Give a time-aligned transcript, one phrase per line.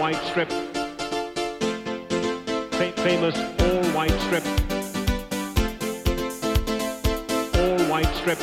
[0.00, 0.48] white strip.
[2.72, 4.44] Fa- famous all white strip.
[7.60, 8.38] All white strip.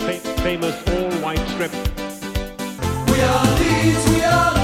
[0.00, 1.72] Fa- famous all white strip.
[3.10, 4.57] We are Leeds, we are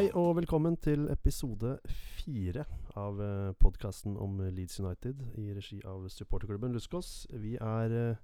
[0.00, 1.74] Hei og velkommen til episode
[2.22, 2.62] fire
[2.96, 7.26] av uh, podkasten om Leeds United i regi av supporterklubben Luskås.
[7.36, 8.22] Vi er eh,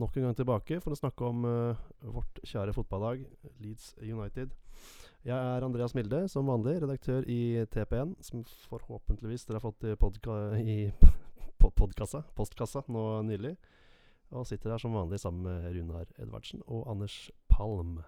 [0.00, 1.82] nok en gang tilbake for å snakke om eh,
[2.14, 3.26] vårt kjære fotballag
[3.60, 4.54] Leeds United.
[5.28, 9.98] Jeg er Andreas Milde, som vanlig, redaktør i TPN, som forhåpentligvis dere har fått i,
[10.00, 10.78] podka i
[11.60, 13.58] podkassa, postkassa nå nylig.
[14.32, 17.98] Og sitter her som vanlig sammen med Runar Edvardsen og Anders Palm.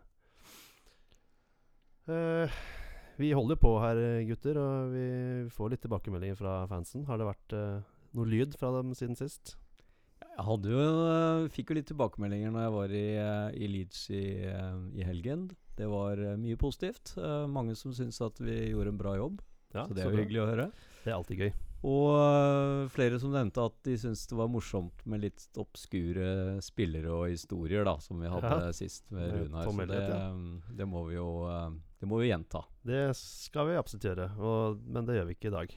[2.08, 2.62] Eh,
[3.20, 5.06] vi holder på her, gutter, og vi
[5.52, 7.04] får litt tilbakemeldinger fra fansen.
[7.08, 7.82] Har det vært uh,
[8.16, 9.56] noe lyd fra dem siden sist?
[10.22, 10.82] Jeg hadde jo,
[11.12, 14.22] øh, fikk jo litt tilbakemeldinger når jeg var i, øh, i Leeds i,
[14.96, 15.50] i helgen.
[15.76, 17.12] Det var mye positivt.
[17.52, 19.42] Mange som syntes at vi gjorde en bra jobb.
[19.74, 20.66] Ja, så det er jo hyggelig å høre.
[21.02, 21.52] Det er alltid gøy.
[21.90, 27.32] Og flere som nevnte at de syntes det var morsomt med litt obskure spillere og
[27.32, 28.72] historier, da, som vi hadde Ja.
[28.76, 29.66] sist med Runar.
[29.66, 31.28] Så det, det må vi jo
[32.02, 32.64] Det må vi gjenta.
[32.82, 35.74] Det skal vi absolutt gjøre, og, men det gjør vi ikke i dag.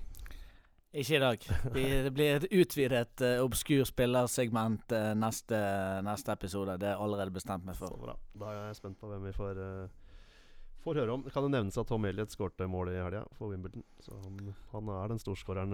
[0.95, 1.45] Ikke i dag.
[1.75, 5.59] Vi, det blir et utvidet uh, obskur spillersegment uh, neste,
[6.07, 6.79] neste episode.
[6.81, 7.99] Det er allerede bestemt meg Så for.
[8.07, 8.17] bra.
[8.41, 10.01] Da er jeg spent på hvem vi får, uh
[10.85, 11.23] får høre om.
[11.25, 13.83] Det kan jo nevnes at Tom Elliot skårte mål i helga for Wimbledon.
[14.05, 15.73] Så han, han er den storskåreren.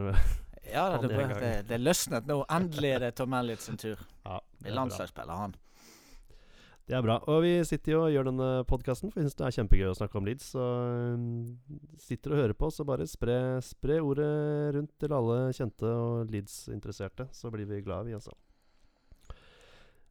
[0.71, 2.41] Ja, det, er det, det, det løsnet nå.
[2.51, 3.99] Endelig er det Tom Elliot sin tur.
[4.23, 5.57] ja, Det er landslagsspiller, han.
[6.89, 7.17] Det er bra.
[7.29, 9.97] Og vi sitter jo og gjør denne podkasten, for vi syns det er kjempegøy å
[9.97, 10.51] snakke om Leeds.
[10.55, 10.61] Så
[11.15, 11.25] um,
[12.01, 14.31] sitter og hører på, så bare spre, spre ordet
[14.75, 17.29] rundt til alle kjente og Leeds-interesserte.
[17.37, 18.33] Så blir vi glade, vi, altså.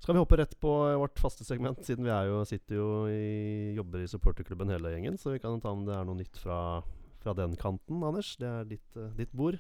[0.07, 0.73] kan vi hoppe rett på
[1.03, 5.19] vårt faste segment, siden vi jo, sitter jo i, jobber i supporterklubben hele gjengen.
[5.21, 6.81] Så vi kan ta om det er noe nytt fra,
[7.21, 8.37] fra den kanten, Anders.
[8.41, 9.59] Det er ditt, eh, ditt bord.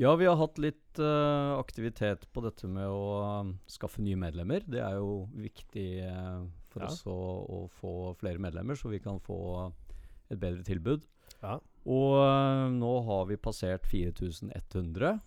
[0.00, 4.64] Ja, vi har hatt litt uh, aktivitet på dette med å øh, skaffe nye medlemmer.
[4.64, 6.88] Det er jo viktig uh, for Ja.
[6.88, 9.36] oss å, å få flere medlemmer, så vi kan få
[10.32, 11.04] et bedre tilbud.
[11.42, 11.58] Ja.
[11.84, 15.20] Og uh, nå har vi passert 4100.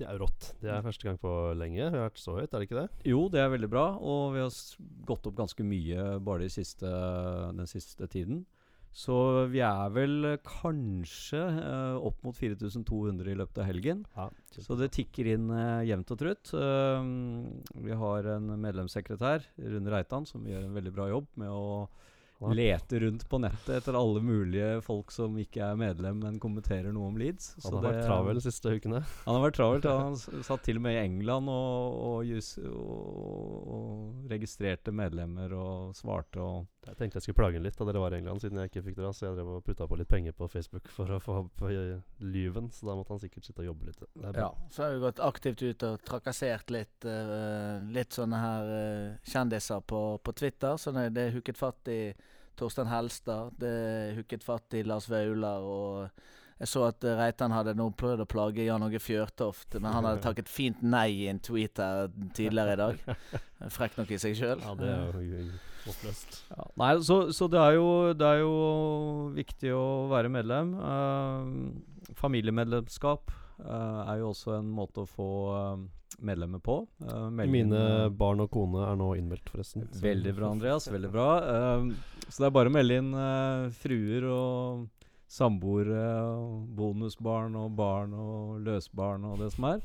[0.00, 0.50] Det er jo rått.
[0.58, 1.78] Det er første gang på lenge.
[1.78, 2.88] Vi har vært så høyt, er det ikke det?
[3.12, 4.58] Jo, det er veldig bra, og vi har
[5.06, 6.90] gått opp ganske mye bare de siste,
[7.54, 8.42] den siste tiden.
[8.90, 9.14] Så
[9.52, 14.02] vi er vel kanskje uh, opp mot 4200 i løpet av helgen.
[14.16, 14.26] Ja.
[14.58, 16.50] Så det tikker inn uh, jevnt og trutt.
[16.50, 17.46] Uh,
[17.86, 21.86] vi har en medlemssekretær, Rune Reitan, som gjør en veldig bra jobb med å
[22.40, 27.10] Lete rundt på nettet etter alle mulige folk som ikke er medlem, men kommenterer noe
[27.10, 27.50] om Leeds.
[27.66, 29.02] Han har vært travel de siste ukene.
[29.26, 29.84] Han har vært travel.
[29.84, 35.92] Han satt til og med i England og, og, just, og, og registrerte medlemmer og
[35.98, 38.62] svarte og Jeg tenkte jeg skulle plage ham litt da dere var i England, siden
[38.62, 39.12] jeg ikke fikk dra.
[39.12, 42.00] Så jeg drev og putta på litt penger på Facebook for å få på eh,
[42.24, 42.72] Lyven.
[42.72, 44.00] Så da måtte han sikkert sitte og jobbe litt.
[44.00, 44.32] Det.
[44.40, 49.28] Ja, så har vi gått aktivt ut og trakassert litt, uh, litt sånne her uh,
[49.28, 50.80] kjendiser på, på Twitter.
[50.80, 52.00] Så det, det er hooket fatt i
[52.58, 53.74] Torstein Helstad, det
[54.18, 56.22] hooket fatt i Lars Vaular og
[56.60, 60.04] jeg så at eh, Reitan hadde nå prøvd å plage Jan Åge Fjørtoft, men han
[60.04, 63.20] hadde takket fint nei i en tweet her tidligere i dag.
[63.76, 64.60] Frekk nok i seg sjøl.
[64.60, 65.46] Ja, det er jo
[65.88, 66.42] oppløst.
[66.52, 68.52] Ja, nei, så, så det, er jo, det er jo
[69.38, 70.74] viktig å være medlem.
[70.76, 73.32] Uh, familiemedlemskap
[73.64, 75.26] er jo også en måte å få
[75.56, 75.82] eh,
[76.26, 76.78] medlemmer på.
[77.06, 79.88] Eh, Mine eh, barn og kone er nå innmeldt, forresten.
[79.92, 80.88] så- Veldig bra, Andreas.
[80.88, 81.28] Veldig bra.
[81.50, 81.90] Eh,
[82.30, 84.88] så det er bare å melde inn eh, fruer og
[85.30, 86.04] samboere
[86.76, 89.84] bonusbarn og barn og løsbarn og det som er.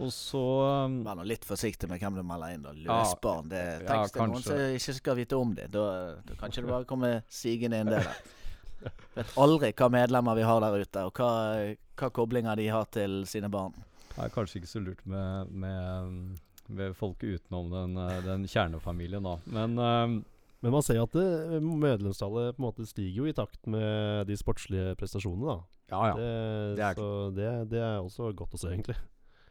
[0.00, 0.40] Og så
[0.86, 2.62] um, Vær nå litt forsiktig med hvem du melder inn.
[2.64, 3.48] da Ja, Løsbarn.
[3.50, 5.66] Det ja, det er noen som ikke skal vite om det.
[5.74, 5.82] Da,
[6.24, 8.08] da kan ikke du bare komme sigende inn der.
[9.16, 11.30] Vet aldri hva medlemmer vi har der ute, og hva,
[12.00, 13.74] hva koblinger de har til sine barn.
[14.12, 16.38] Det er kanskje ikke så lurt med, med,
[16.68, 19.38] med folk utenom den, eh, den kjernefamilien, da.
[19.46, 20.18] Men um,
[20.62, 24.26] Men man ser jo at det, medlemstallet på en måte stiger jo i takt med
[24.28, 25.56] de sportslige prestasjonene.
[25.56, 25.56] da.
[25.90, 26.14] ja, ja.
[26.14, 28.96] Det, Det er så det, det er også godt å se, egentlig.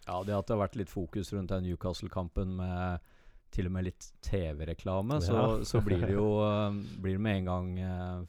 [0.08, 3.10] Ja, det at det har vært litt fokus rundt den Newcastle-kampen med
[3.52, 5.48] til og med litt TV-reklame, så, Ja.
[5.68, 8.22] så blir det jo eh, blir det med en gang eh,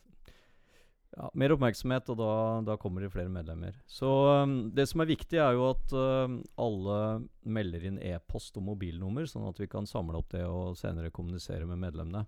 [1.17, 2.35] ja, mer oppmerksomhet, og da,
[2.73, 3.77] da kommer det flere medlemmer.
[3.91, 4.11] Så
[4.43, 6.99] um, det som er viktig, er jo at uh, alle
[7.45, 11.69] melder inn e-post og mobilnummer, sånn at vi kan samle opp det og senere kommunisere
[11.69, 12.25] med medlemmene.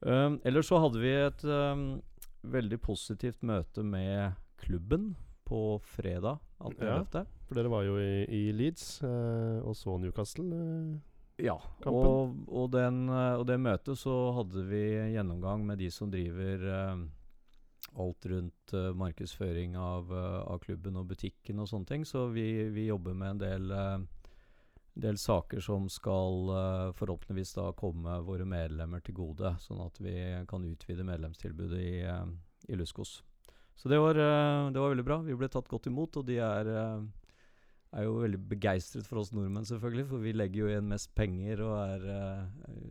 [0.00, 1.84] Um, ellers så hadde vi et um,
[2.48, 5.12] veldig positivt møte med klubben
[5.44, 10.46] på fredag Ja, For dere var jo i, i Leeds uh, og så Newcastle.
[10.46, 10.98] Uh.
[11.40, 11.56] Ja,
[11.88, 14.82] og, og, den, eh, og det møtet så hadde vi
[15.14, 16.66] gjennomgang med de som driver
[17.98, 22.06] alt rundt uh, markedsføring av, uh, av klubben og butikken og sånne ting.
[22.06, 24.36] Så vi, vi jobber med en del, uh,
[25.00, 26.52] del saker som skal
[26.98, 30.14] forhåpentligvis da komme våre medlemmer til gode, sånn at vi
[30.50, 31.94] kan utvide medlemstilbudet i,
[32.68, 33.20] i Luskos.
[33.78, 35.22] Så det var, det var veldig bra.
[35.24, 36.68] Vi ble tatt godt imot, og de er
[37.90, 40.04] er jo veldig begeistret for oss nordmenn, selvfølgelig.
[40.10, 42.04] For vi legger jo igjen mest penger og er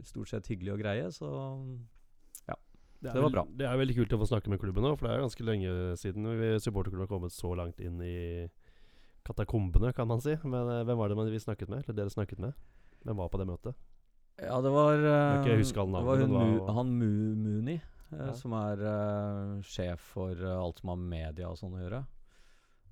[0.08, 1.06] stort sett hyggelige og greie.
[1.14, 1.30] Så
[3.00, 3.46] Det, Det var bra.
[3.56, 5.70] Det er veldig kult å få snakke med klubben nå, for det er ganske lenge
[6.02, 8.50] siden vi supporterklubben har kommet så langt inn i
[9.24, 10.36] katakombene, kan man si.
[10.44, 11.84] Men eh, hvem var det vi snakket med?
[11.86, 12.54] Eller dere snakket med?
[13.06, 13.76] Hvem var på det møtet?
[14.40, 17.74] ja, det var uh, Det var hun, var- han Mu, Muni,
[18.12, 18.32] eh, Ja.
[18.34, 18.78] som er
[19.68, 22.06] sjef for alt som har media og sånn å gjøre.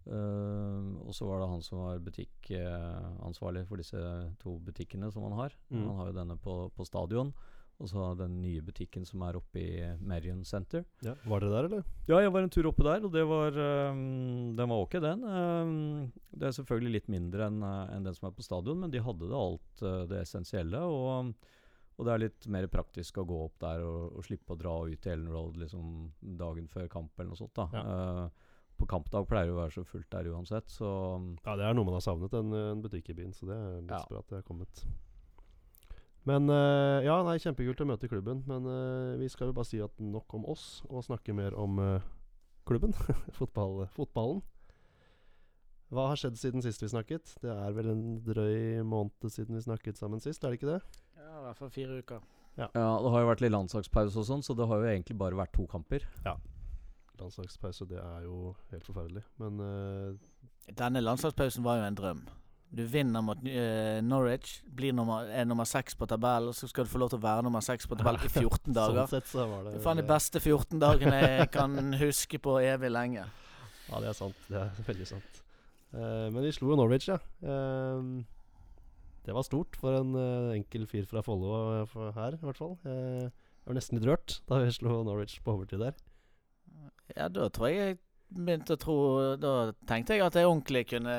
[0.07, 3.99] Uh, og så var det han som var butikkansvarlig for disse
[4.39, 5.55] to butikkene som han har.
[5.71, 5.83] Mm.
[5.87, 7.33] Han har jo denne på, på stadion,
[7.79, 10.81] og så den nye butikken som er oppe i Marion Center.
[11.05, 11.13] Ja.
[11.29, 11.83] Var dere der, eller?
[12.09, 13.53] Ja, jeg var en tur oppe der, og det var
[13.91, 15.21] um, Den var ok, den.
[15.23, 19.03] Um, det er selvfølgelig litt mindre enn en den som er på stadion, men de
[19.05, 20.81] hadde det alt uh, det essensielle.
[20.81, 21.31] Og,
[21.97, 24.73] og det er litt mer praktisk å gå opp der og, og slippe å dra
[24.89, 25.93] ut til Ellen Road liksom
[26.37, 27.53] dagen før kamp eller noe sånt.
[27.57, 27.85] da Ja.
[27.87, 30.89] Uh, På kampdag pleier det å være så fullt der uansett, så
[31.45, 33.33] Ja, det er noe man har savnet, en, en butikk i byen.
[33.33, 34.03] Så det er litt Ja.
[34.09, 34.83] bra at det har kommet.
[36.27, 38.43] Men uh, ja, nei, kjempekult å møte klubben.
[38.49, 41.79] Men uh, vi skal jo bare si at nok om oss, og snakke mer om
[41.79, 42.05] uh,
[42.67, 42.95] klubben.
[43.37, 44.43] Fotball, fotballen.
[45.93, 47.37] Hva har skjedd siden sist vi snakket?
[47.39, 50.81] Det er vel en drøy måned siden vi snakket sammen sist, er det ikke det?
[51.15, 52.25] Ja, i hvert fall fire uker.
[52.57, 55.37] Ja, det har jo vært litt landslagspause og sånn, så det har jo egentlig bare
[55.39, 56.03] vært to kamper.
[56.25, 56.33] Ja.
[57.21, 59.23] Landslagspause, det er jo helt forferdelig.
[59.39, 59.63] Men
[60.75, 62.25] Denne landslagspausen var jo en drøm.
[62.69, 66.91] Du vinner mot uh, Norwich, blir nummer, er nummer seks på tabellen, så skal du
[66.91, 69.05] få lov til å være nummer seks på tabellen i 14 dager.
[69.05, 72.41] sånn sett så var det Det er faen de beste 14 dagene jeg kan huske
[72.43, 73.27] på evig lenge.
[73.87, 74.39] Ja, det er sant.
[74.51, 75.37] Det er veldig sant.
[75.95, 77.15] Uh, men vi slo Norwich, ja.
[77.39, 78.19] Uh,
[79.23, 80.11] det var stort for en
[80.51, 81.55] enkel fyr fra Follo
[82.15, 82.75] her, i hvert fall.
[82.83, 83.31] Jeg
[83.63, 85.95] var nesten litt rørt da vi slo Norwich på overtid der.
[87.15, 87.97] Ja, da tror jeg jeg
[88.27, 88.97] begynte å tro
[89.39, 89.51] Da
[89.87, 91.15] tenkte jeg at jeg ordentlig kunne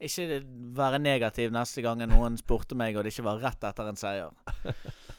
[0.00, 0.40] ikke
[0.78, 4.32] være negativ neste gang noen spurte meg, og det ikke var rett etter en seier.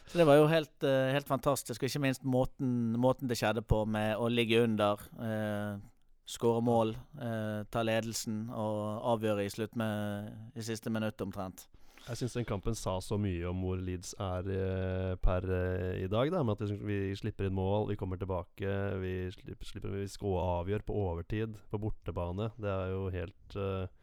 [0.10, 3.62] Så det var jo helt, eh, helt fantastisk, og ikke minst måten, måten det skjedde
[3.62, 5.82] på, med å ligge under, eh,
[6.30, 11.68] skåre mål, eh, ta ledelsen og avgjøre i slutt med i siste minutt omtrent.
[12.08, 16.08] Jeg syns den kampen sa så mye om hvor Leeds er eh, per eh, i
[16.10, 16.32] dag.
[16.34, 18.72] Da, med at vi, vi slipper inn mål, vi kommer tilbake,
[19.02, 22.50] vi slipper, slipper vi avgjør på overtid, på bortebane.
[22.58, 23.99] Det er jo helt eh,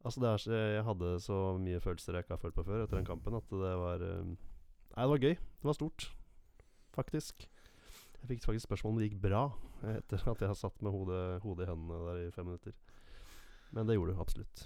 [0.00, 2.84] Altså, det er så, jeg hadde så mye følelser jeg ikke har følt på før
[2.84, 4.30] etter den kampen, at det var eh,
[4.90, 5.34] Nei, det var gøy.
[5.36, 6.06] Det var stort,
[6.96, 7.44] faktisk.
[8.20, 9.42] Jeg fikk faktisk spørsmål om det gikk bra
[9.84, 12.76] eh, etter at jeg har satt med hodet, hodet i hendene der i fem minutter.
[13.70, 14.64] Men det gjorde det absolutt.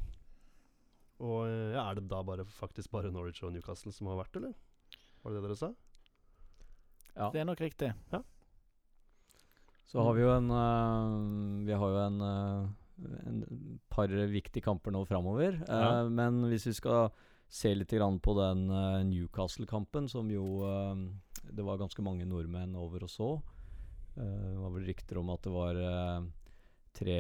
[1.22, 4.38] Og eh, ja, Er det da bare faktisk bare Norwich og Newcastle som har vært,
[4.40, 4.54] eller?
[5.22, 5.72] Var det det dere sa?
[7.14, 7.28] Ja.
[7.30, 7.92] Det er nok riktig.
[8.12, 8.22] Ja.
[9.86, 12.70] Så har vi jo en uh, Vi har jo en, øh,
[13.26, 13.40] en
[13.92, 15.60] par viktige kamper nå framover.
[15.66, 16.02] Ja.
[16.04, 17.10] Eh, men hvis vi skal
[17.50, 21.08] se litt grann på den øh, Newcastle-kampen, som jo øh,
[21.44, 23.32] Det var ganske mange nordmenn over og så.
[24.16, 25.82] Eh, det var vel rykter om at det var
[26.94, 27.18] tre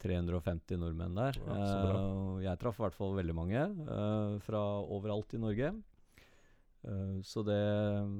[0.00, 1.38] 350 nordmenn der.
[1.46, 1.56] Ja.
[1.56, 5.72] Eh, jeg traff i hvert fall veldig mange eh, fra overalt i Norge.
[6.82, 7.60] Eh, så det,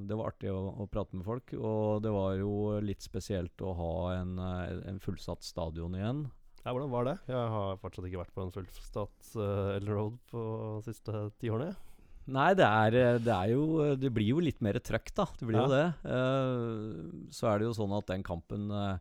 [0.07, 1.55] det var artig å, å prate med folk.
[1.57, 6.25] Og det var jo litt spesielt å ha en, eh, en fullsatt stadion igjen.
[6.63, 7.15] Ja, Hvordan var det?
[7.27, 10.43] Jeg har fortsatt ikke vært på en fullstat uh, Ellen Road på
[10.85, 11.73] de siste ti årene.
[12.31, 13.63] Nei, det er, eh, det er jo
[13.99, 15.25] Det blir jo litt mer trøkk, da.
[15.35, 15.65] Det blir Ja.
[15.65, 15.87] jo det.
[16.07, 18.95] Uh, så er det jo sånn at den kampen eh,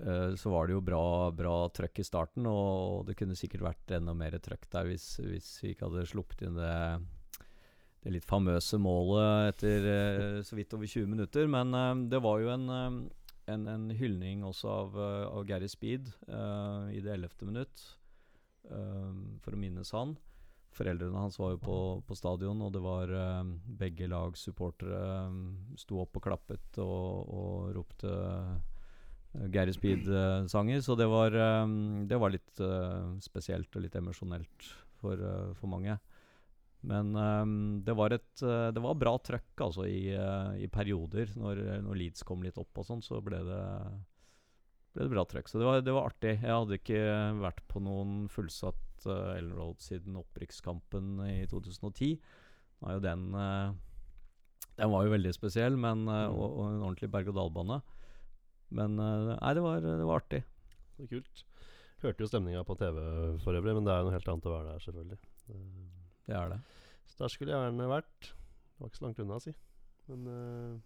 [0.00, 1.02] eh, så var det jo bra,
[1.36, 5.50] bra trøkk i starten, og det kunne sikkert vært enda mer trøkk der hvis, hvis
[5.66, 6.72] vi ikke hadde sluppet inn det,
[8.06, 11.44] det litt famøse målet etter eh, så vidt over 20 minutter.
[11.52, 12.98] Men eh, det var jo en, eh,
[13.50, 17.82] en, en hyldning også av, eh, av Gary Speed uh, i det ellevte minutt,
[18.70, 19.12] uh,
[19.44, 20.16] for å minnes han.
[20.76, 23.44] Foreldrene hans var jo på, på stadion, og det var uh,
[23.80, 25.30] begge lags supportere
[25.80, 28.16] sto opp og klappet og, og ropte
[29.52, 30.80] Gary Speed-sanger.
[30.80, 31.34] så det var,
[32.08, 32.60] det var litt
[33.20, 35.20] spesielt og litt emosjonelt for,
[35.58, 35.98] for mange.
[36.86, 41.32] Men um, det var et eh, Det var bra trøkk altså i, eh, i perioder.
[41.38, 43.62] Når, når Leeds kom litt opp og sånn, så ble det,
[44.94, 45.50] ble det bra trøkk.
[45.50, 46.36] Så det var, det var artig.
[46.36, 47.00] Jeg hadde ikke
[47.42, 52.14] vært på noen fullsatt uh, Ellen Road siden opprykkskampen i 2010.
[52.76, 53.74] Nå er jo den uh,
[54.78, 56.38] Den var jo veldig spesiell, men, Mm.
[56.38, 57.80] og, og en ordentlig berg-og-dal-bane.
[58.76, 60.42] Men nei, det var, det var artig.
[60.96, 61.44] Så kult.
[62.02, 62.98] Hørte jo stemninga på TV
[63.42, 65.95] for øvrig, men det er noe helt annet å være der, selvfølgelig.
[66.26, 66.60] Det er det.
[67.06, 68.30] Så der skulle jeg gjerne vært.
[68.30, 69.54] Det var ikke så langt unna, si.
[70.10, 70.78] Men uh,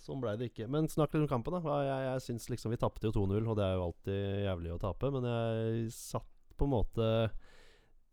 [0.00, 0.68] sånn blei det ikke.
[0.72, 1.74] Men snakk litt om kampen, da.
[1.86, 4.80] Jeg, jeg syns liksom Vi tapte jo 2-0, og det er jo alltid jævlig å
[4.82, 5.12] tape.
[5.14, 7.06] Men jeg satt på en måte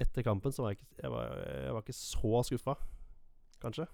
[0.02, 2.74] Etter kampen så var jeg ikke Jeg var, jeg var ikke så skuffa,
[3.62, 3.86] kanskje.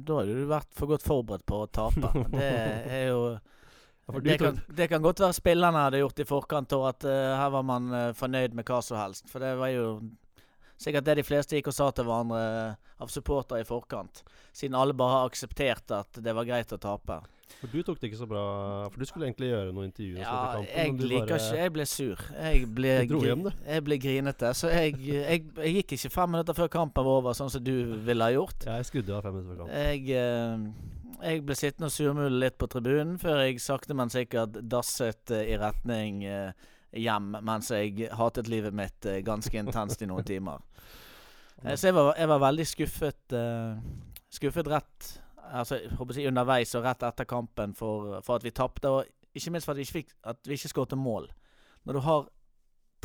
[0.00, 2.12] Da har du vært for godt forberedt på å tape.
[2.32, 3.24] Det er jo
[4.22, 7.52] det, kan, det kan godt være spillerne hadde gjort i forkant, og at uh, her
[7.54, 9.28] var man uh, fornøyd med hva som helst.
[9.30, 9.84] For det var jo
[10.82, 14.24] sikkert det de fleste gikk og sa til hverandre eh, av supportere i forkant.
[14.54, 17.20] Siden alle bare har akseptert at det var greit å tape.
[17.60, 18.42] For du tok det ikke så bra
[18.88, 20.70] For du skulle egentlig gjøre noen intervjuer Ja, kampen.
[20.72, 22.22] jeg liker bare- ikke Jeg ble sur.
[22.38, 24.52] Jeg ble, hjem, jeg ble grinete.
[24.56, 27.74] Så jeg, jeg, jeg gikk ikke fem minutter før kampen var over, sånn som du
[28.08, 28.64] ville ha gjort.
[28.66, 29.84] Ja, Jeg skudde av fem minutter før kampen.
[29.84, 34.56] Jeg, eh, jeg ble sittende og surmule litt på tribunen før jeg sakte, men sikkert
[34.72, 36.52] dasset eh, i retning eh,
[36.92, 40.60] hjem mens jeg hatet livet mitt eh, ganske intenst i noen timer.
[41.62, 43.76] Eh, så jeg var, jeg var veldig skuffet eh,
[44.34, 45.10] Skuffet rett
[45.52, 45.76] Altså,
[46.16, 48.88] jeg underveis og rett etter kampen for, for at vi tapte.
[48.88, 51.28] Og ikke minst for at vi ikke, fikk, at vi ikke skåret mål.
[51.84, 52.24] Når du har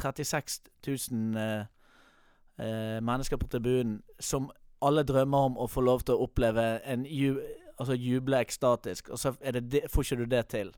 [0.01, 0.71] 36
[1.11, 4.49] 000 eh, mennesker på tribunen som
[4.81, 7.37] alle drømmer om å få lov til å oppleve en ju,
[7.77, 10.71] altså juble ekstatisk, og så det det, får ikke du det til.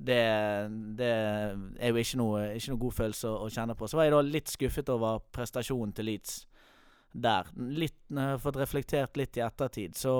[0.00, 0.20] Det,
[0.96, 3.88] det er jo ikke noe, ikke noe god følelse å, kjenne på.
[3.88, 6.38] Så var jeg da litt skuffet over prestasjonen til Leeds
[7.12, 7.50] der.
[7.56, 10.14] Litt, når jeg har fått reflektert litt i ettertid, så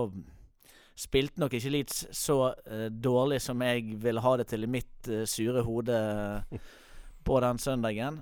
[1.01, 5.09] spilte nok ikke Leeds så uh, dårlig som jeg ville ha det til i mitt
[5.09, 5.97] uh, sure hode
[7.27, 8.21] på den søndagen.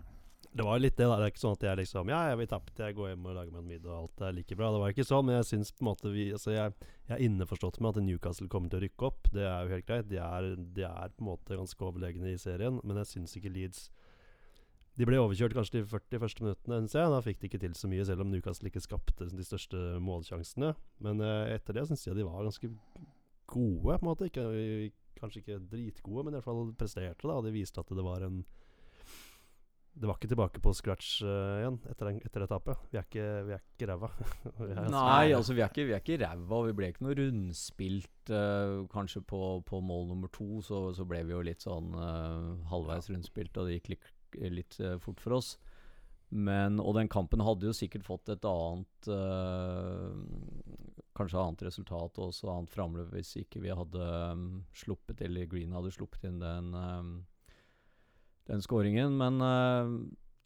[0.52, 1.19] Det var jo litt det, da.
[1.21, 3.37] Det er ikke sånn at jeg liksom Ja, jeg vil tapt, jeg går hjem og
[3.37, 4.71] lager meg en middag, og alt er like bra.
[4.73, 6.75] Det var ikke sånn, men jeg syns på en måte vi Altså, jeg,
[7.09, 9.31] jeg er innforstått med at Newcastle kommer til å rykke opp.
[9.35, 10.09] Det er jo helt greit.
[10.11, 13.52] De er, de er på en måte ganske overlegne i serien, men jeg syns ikke
[13.52, 13.88] Leeds
[14.99, 17.12] De ble overkjørt kanskje de 40 første minuttene, synes.
[17.14, 20.73] Da fikk de ikke til så mye, selv om Newcastle ikke skapte de største målsjansene.
[21.05, 22.73] Men eh, etter det syns jeg de var ganske
[23.52, 24.26] gode, på en måte.
[24.33, 24.49] Ikke,
[25.21, 27.38] kanskje ikke dritgode, men i hvert fall presterte, da.
[27.45, 28.43] De viste at det var en
[29.99, 32.83] det var ikke tilbake på scratch uh, igjen etter, den, etter det tapet.
[32.93, 34.11] Vi er ikke, vi er ikke ræva.
[34.95, 36.61] Nei, altså vi er ikke, vi er ikke ræva.
[36.69, 38.12] Vi ble ikke noe rundspilt.
[38.31, 42.69] Uh, kanskje på, på mål nummer to så, så ble vi jo litt sånn uh,
[42.71, 44.12] halvveis rundspilt, og det gikk litt,
[44.61, 45.57] litt fort for oss.
[46.28, 49.07] Men, og den kampen hadde jo sikkert fått et annet
[51.17, 54.43] Kanskje annet resultat og også annet framløp hvis ikke vi hadde um,
[54.76, 57.14] sluppet eller Green hadde sluppet inn den um,
[58.49, 59.17] den skåringen.
[59.21, 59.93] Men eh,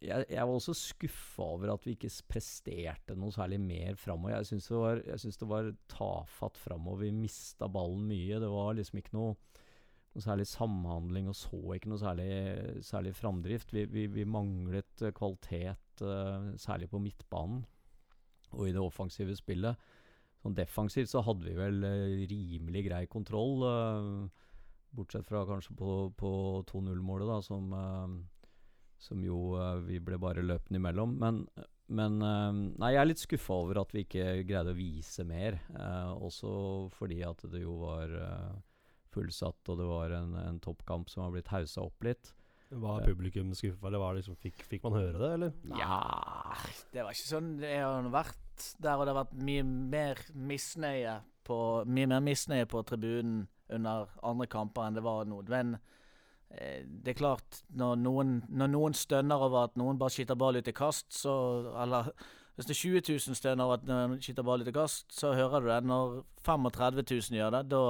[0.03, 4.35] jeg, jeg var også skuffa over at vi ikke presterte noe særlig mer framover.
[4.41, 7.05] Jeg syns det, det var tafatt framover.
[7.05, 8.41] Vi mista ballen mye.
[8.43, 9.37] Det var liksom ikke noe,
[10.13, 12.29] noe særlig samhandling, og så ikke noe særlig,
[12.85, 13.73] særlig framdrift.
[13.75, 17.63] Vi, vi, vi manglet eh, kvalitet, eh, særlig på midtbanen
[18.53, 19.79] og i det offensive spillet.
[20.43, 21.79] Sånn defensivt så hadde vi vel
[22.29, 23.63] rimelig grei kontroll.
[23.65, 24.42] eh,
[24.93, 26.31] Bortsett fra kanskje på, på
[26.69, 28.57] 2-0-målet, da, som, uh,
[29.01, 31.15] som jo uh, vi ble bare løpende imellom.
[31.21, 31.43] Men,
[31.93, 35.59] men eh, Nei, jeg er litt skuffa over at vi ikke greide å vise mer.
[35.75, 36.53] eh, også
[36.95, 38.13] fordi at det jo var
[39.13, 42.31] fullsatt, og det var en, en toppkamp som har blitt haussa opp litt.
[42.73, 45.51] Var publikum skuffa, eller var liksom, fikk, fikk man høre det, eller?
[45.77, 45.99] Ja
[46.93, 51.19] Det var ikke sånn Det har vært der, og det har vært mye mer misnøye
[51.45, 55.41] på Mye mer misnøye på tribunen under andre kamper enn det var nå.
[55.49, 55.77] Men
[56.49, 60.59] eh, det er klart, når noen, når noen stønner over at noen bare skyter ball
[60.59, 61.33] ut i kast, så
[61.83, 62.11] Eller
[62.55, 65.33] hvis det er 20 000 stønner over at noen skyter ball ut i kast, så
[65.33, 65.83] hører du det.
[65.89, 67.83] Når 35 000 gjør det, da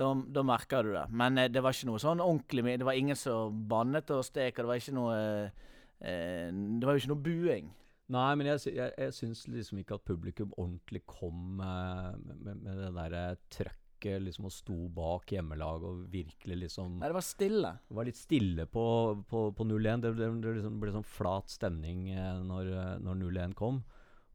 [0.00, 1.06] da, merker du det.
[1.10, 2.78] Men eh, det var ikke noe sånn ordentlig mye.
[2.80, 6.96] Det var ingen som bannet og stek, og det var ikke noe eh, Det var
[6.96, 7.70] jo ikke noe buing.
[8.10, 12.08] Nei, men jeg, jeg, jeg syns liksom ikke at publikum ordentlig kom eh,
[12.42, 17.16] med, med det derre trøkket liksom og sto bak hjemmelaget og virkelig liksom Nei, det
[17.16, 17.72] var stille.
[17.88, 18.84] Det var litt stille på,
[19.30, 20.04] på, på 0-1.
[20.04, 23.82] Det, det, det liksom ble sånn flat stemning eh, når, eh, når 0-1 kom.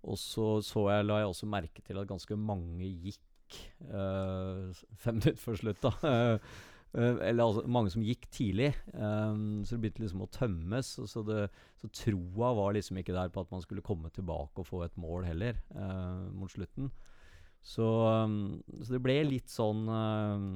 [0.05, 5.17] Og så, så jeg, la jeg også merke til at ganske mange gikk eh, fem
[5.19, 6.15] minutter før slutt, da.
[6.95, 8.71] Eh, eller altså, mange som gikk tidlig.
[8.93, 10.93] Um, så det begynte liksom å tømmes.
[11.11, 11.47] Så, det,
[11.81, 14.95] så troa var liksom ikke der på at man skulle komme tilbake og få et
[15.01, 16.91] mål heller, uh, mot slutten.
[17.65, 20.49] Så, um, så det ble litt sånn um,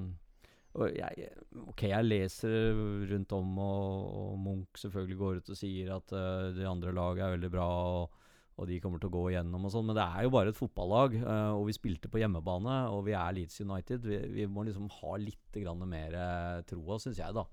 [0.93, 1.29] jeg,
[1.71, 2.77] ok, jeg leser
[3.09, 7.25] rundt om, og, og Munch selvfølgelig går ut og sier at uh, de andre laget
[7.25, 8.27] er veldig bra, og,
[8.59, 10.59] og de kommer til å gå igjennom og sånn, men det er jo bare et
[10.59, 11.17] fotballag.
[11.23, 14.05] Uh, og vi spilte på hjemmebane, og vi er Leeds United.
[14.05, 17.47] Vi, vi må liksom ha litt mer uh, troa, syns jeg, da.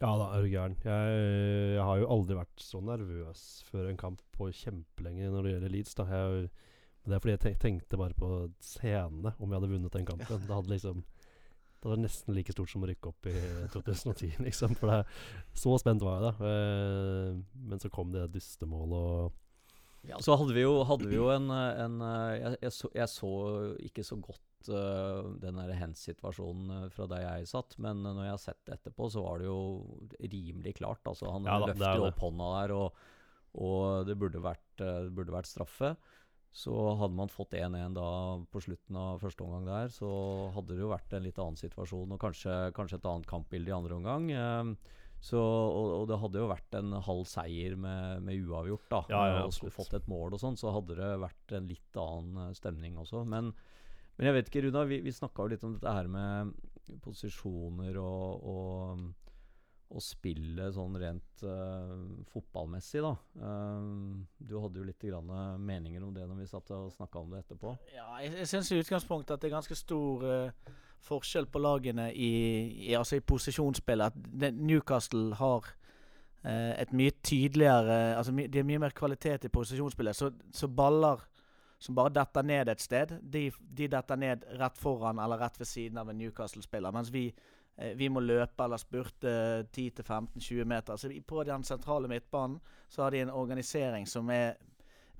[0.00, 0.80] Ja da, er du gæren.
[0.82, 1.22] Jeg,
[1.76, 5.74] jeg har jo aldri vært så nervøs før en kamp på kjempelenge når det gjelder
[5.76, 5.98] Leeds.
[6.00, 6.08] da.
[6.10, 6.48] Jeg,
[7.02, 8.30] det er fordi jeg tenkte bare på
[8.62, 10.46] scenene, om vi hadde vunnet den kampen.
[10.46, 11.02] Det hadde liksom
[11.82, 13.34] Det var nesten like stort som å rykke opp i
[13.74, 14.76] 2010, liksom.
[14.78, 15.00] For det,
[15.58, 16.50] så spent var jeg da.
[16.52, 17.40] Eh,
[17.70, 21.50] men så kom det dystemålet og Ja, så hadde vi jo, hadde vi jo en,
[21.50, 21.98] en
[22.38, 23.32] jeg, jeg, så, jeg så
[23.82, 28.34] ikke så godt uh, den der hands-situasjonen eh, fra der jeg satt, men når jeg
[28.34, 29.60] har sett det etterpå, så var det jo
[30.22, 31.02] rimelig klart.
[31.06, 33.04] Altså, han Ja da, løfter er opp hånda der, og,
[33.58, 35.96] og det, burde vært, det burde vært straffe.
[36.52, 38.08] Så hadde man fått 1-1 da
[38.52, 40.08] på slutten av første omgang der, så
[40.52, 43.76] hadde det jo vært en litt annen situasjon, og kanskje, kanskje et annet kampbilde i
[43.76, 44.28] andre omgang.
[44.36, 49.00] Eh, så, og, og det hadde jo vært en halv seier med, med uavgjort, da.
[49.12, 52.48] Ja, ja, og fått et mål og sånn, så hadde det vært en litt annen
[52.48, 53.22] eh, stemning også.
[53.24, 53.52] Men,
[54.18, 56.52] men jeg vet ikke, Runa, vi, vi snakka jo litt om dette her med
[57.04, 59.04] posisjoner og, og,
[59.92, 61.92] og spillet sånn rent uh,
[62.32, 63.12] fotballmessig, da.
[63.38, 67.20] Uh, du hadde jo litt grann eh, meninger om det når vi satt og snakka
[67.20, 67.74] om det etterpå.
[67.94, 70.72] Ja, jeg, jeg syns i utgangspunktet at det er ganske stor uh,
[71.04, 72.32] forskjell på lagene i,
[72.88, 74.16] i, altså i posisjonsspillet.
[74.16, 75.72] At Newcastle har
[76.42, 80.16] et mye tydeligere altså my, Det er mye mer kvalitet i posisjonsspillet.
[80.18, 81.20] Så, så baller
[81.82, 85.66] som bare detter ned et sted, de, de detter ned rett foran eller rett ved
[85.66, 86.94] siden av en Newcastle-spiller.
[86.94, 87.24] Mens vi,
[87.96, 89.30] vi må løpe eller spurte
[89.72, 90.96] 10-15-20 meter.
[91.00, 94.58] Så på den sentrale midtbanen så har de en organisering som er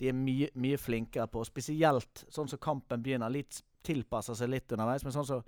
[0.02, 1.44] de er mye, mye flinkere på.
[1.46, 3.32] Spesielt sånn som kampen begynner.
[3.32, 5.04] Litt tilpasser seg litt underveis.
[5.06, 5.42] Men sånn som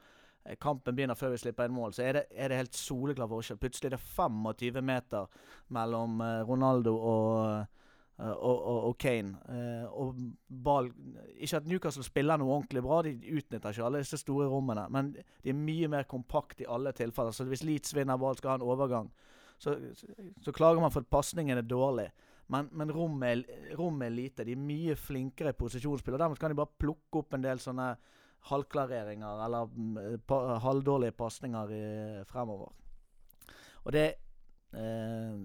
[0.44, 3.30] eh, kampen begynner før vi slipper inn mål, så er det, er det helt soleklar
[3.30, 3.60] forskjell.
[3.62, 5.40] Plutselig er det 25 meter
[5.74, 7.83] mellom eh, Ronaldo og, eh,
[8.18, 9.34] og, og, og Kane.
[9.48, 10.18] Eh, og
[10.64, 10.90] ball
[11.34, 14.86] Ikke at Newcastle spiller noe ordentlig bra, de utnytter ikke alle disse store rommene.
[14.94, 17.34] Men de er mye mer kompakt i alle tilfeller.
[17.34, 19.10] Så hvis Leeds vinner ball, skal ha en overgang,
[19.58, 19.76] så,
[20.42, 22.08] så, klager man for at pasningen er dårlig.
[22.52, 24.46] Men, men rommet, rommet er lite.
[24.46, 26.14] De er mye flinkere i posisjonsspill.
[26.14, 27.94] og Dermed kan de bare plukke opp en del sånne
[28.44, 31.70] halvklareringer eller mm, pa, halvdårlige pasninger
[32.28, 32.74] fremover.
[33.84, 34.06] Og det
[34.76, 35.38] eh,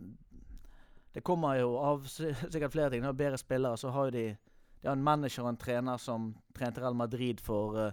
[1.13, 3.02] Det kommer jo av sikkert flere ting.
[3.04, 4.28] Når det er bedre spillere, så har jo de
[4.80, 7.91] De har en manager og en trener som trente Real Madrid for eh,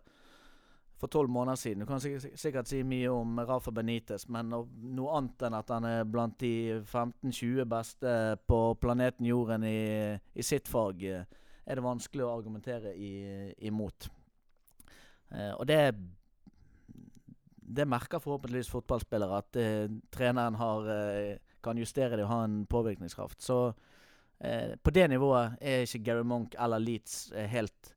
[0.97, 1.85] for tolv måneder siden.
[1.85, 6.07] Du kan sikkert, si mye om Rafa Benitez, men noe annet enn at han er
[6.09, 8.13] blant de 15-20 beste
[8.49, 11.27] på planeten Jorden i, i sitt fag, eh,
[11.67, 13.13] er det vanskelig å argumentere i,
[13.69, 14.09] imot.
[15.33, 15.81] Eh, og det
[17.67, 20.85] Det merker forhåpentligvis fotballspillere, at eh, treneren har,
[21.67, 23.43] kan justere det og ha en påvirkningskraft.
[23.43, 23.59] Så
[24.39, 27.97] eh, på det nivået er ikke Gary Monk eller Leeds eh, helt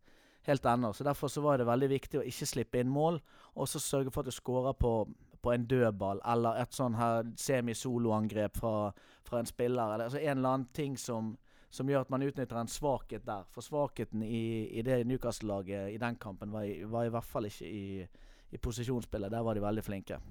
[0.50, 0.94] helt ennå.
[0.94, 3.20] Så Derfor så var det veldig viktig å ikke slippe inn mål,
[3.56, 4.94] og så sørge for at du skårer på,
[5.42, 8.90] på en dødball eller et sånn her semi-soloangrep fra,
[9.28, 9.94] fra en spiller.
[9.94, 11.36] Eller, altså en eller annen ting som,
[11.70, 13.48] som gjør at man utnytter en svakhet der.
[13.54, 14.44] For svakheten i,
[14.80, 18.06] i det Newcastle-laget i den kampen var i, var i hvert fall ikke i,
[18.50, 19.32] i posisjonsspillet.
[19.32, 20.22] Der var de veldig flinke.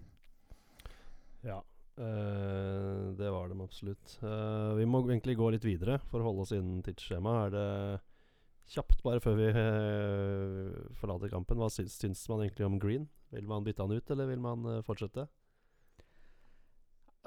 [1.45, 1.63] Ja.
[1.99, 4.15] Eh, det var de absolutt.
[4.23, 7.35] Uh, vi må egentlig gå litt videre for å holde oss innen tidsskjema.
[7.47, 7.67] Er det
[8.75, 13.09] kjapt, bare før vi uh, forlater kampen, hva syns, syns man egentlig om Green?
[13.35, 15.27] Vil man bytte han ut, eller vil man fortsette?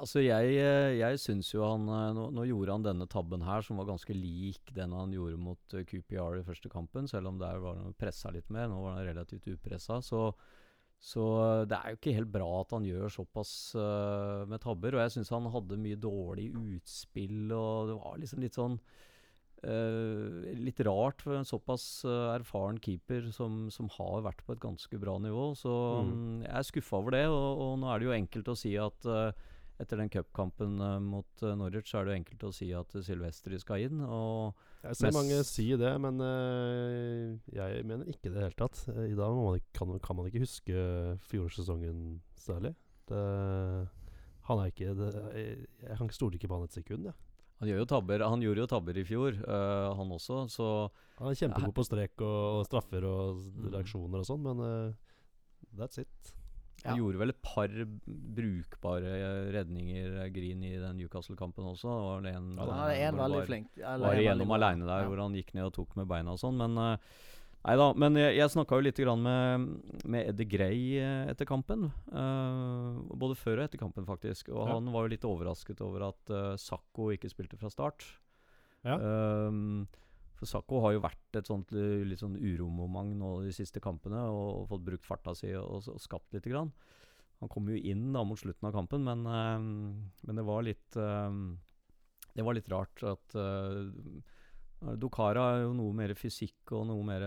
[0.01, 0.55] Altså jeg,
[0.97, 4.71] jeg syns jo han nå, nå gjorde han denne tabben her, som var ganske lik
[4.73, 8.49] den han gjorde mot QPR i første kampen, selv om der var han pressa litt
[8.49, 8.71] mer.
[8.71, 9.99] Nå var han relativt upressa.
[10.01, 10.31] Så,
[11.01, 14.93] så eh, det er jo ikke helt bra at han gjør såpass uh, med tabber.
[14.93, 18.75] Og jeg syns han hadde mye dårlig utspill, og det var liksom litt sånn
[19.65, 24.61] uh, litt rart for en såpass uh, erfaren keeper som, som har vært på et
[24.61, 25.51] ganske bra nivå.
[25.57, 26.13] Så Mm.
[26.13, 27.25] mm, jeg er skuffa over det.
[27.33, 29.09] Og, og nå er det jo enkelt å si at
[29.79, 32.91] etter den cupkampen uh, mot uh, Norwich, så er det jo enkelt å si at
[33.05, 34.03] Silvestri skal inn.
[34.81, 38.79] Jeg ser mange si det, men eh, jeg mener ikke det i det hele tatt.
[38.89, 40.85] Eh, I dag man, kan, kan man ikke huske
[41.29, 42.73] fjorårssesongen særlig.
[43.09, 43.19] Det,
[44.47, 47.05] han er ikke det, jeg, jeg kan ikke på han et sekund.
[47.11, 47.13] Jeg.
[47.59, 50.43] han, gjør jo tabber, han gjorde jo tabber i fjor, uh, han også.
[50.49, 50.67] Så
[51.19, 53.69] Han er kjempegod på strek og, og straffer og Mm.
[53.75, 54.93] reaksjoner og sånn, men eh,
[55.77, 56.33] that's it.
[56.83, 56.95] Ja.
[56.97, 57.67] Gjorde vel et par
[58.35, 59.11] brukbare
[59.53, 61.91] redninger, eh, Green, i den Newcastle-kampen også.
[61.91, 63.67] Det var en, ja, det er en veldig var- flink.
[63.77, 65.07] eller var igjennom aleine der, Ja.
[65.09, 66.57] hvor han gikk ned og tok med beina og sånn.
[66.57, 66.97] Men uh,
[67.65, 67.93] nei da.
[67.93, 71.91] Men jeg, jeg snakka jo litt grann med, med Eddie Gray eh, etter kampen.
[72.11, 74.49] Uh, både før og etter kampen, faktisk.
[74.49, 74.73] Og Ja.
[74.73, 78.03] han var jo litt overrasket over at uh, Sakko ikke spilte fra start.
[78.83, 78.97] Ja.
[78.97, 79.87] Um,
[80.41, 84.23] for Sakko har jo vært et sånt uh, litt sånn uromoment nå de siste kampene,
[84.33, 86.71] og, fått brukt farta si og, og, skapt lite grann.
[87.43, 89.67] Han kom jo inn da mot slutten av kampen, men, um,
[90.25, 91.59] men det var litt um,
[92.33, 93.89] Det var litt rart at uh,
[94.97, 97.25] Dokara er jo noe mer fysikk og noe mer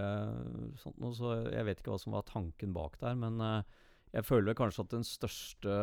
[0.83, 3.15] sånt noe, så jeg vet ikke hva som var tanken bak der.
[3.15, 3.39] Men
[4.11, 5.77] jeg føler kanskje at den største,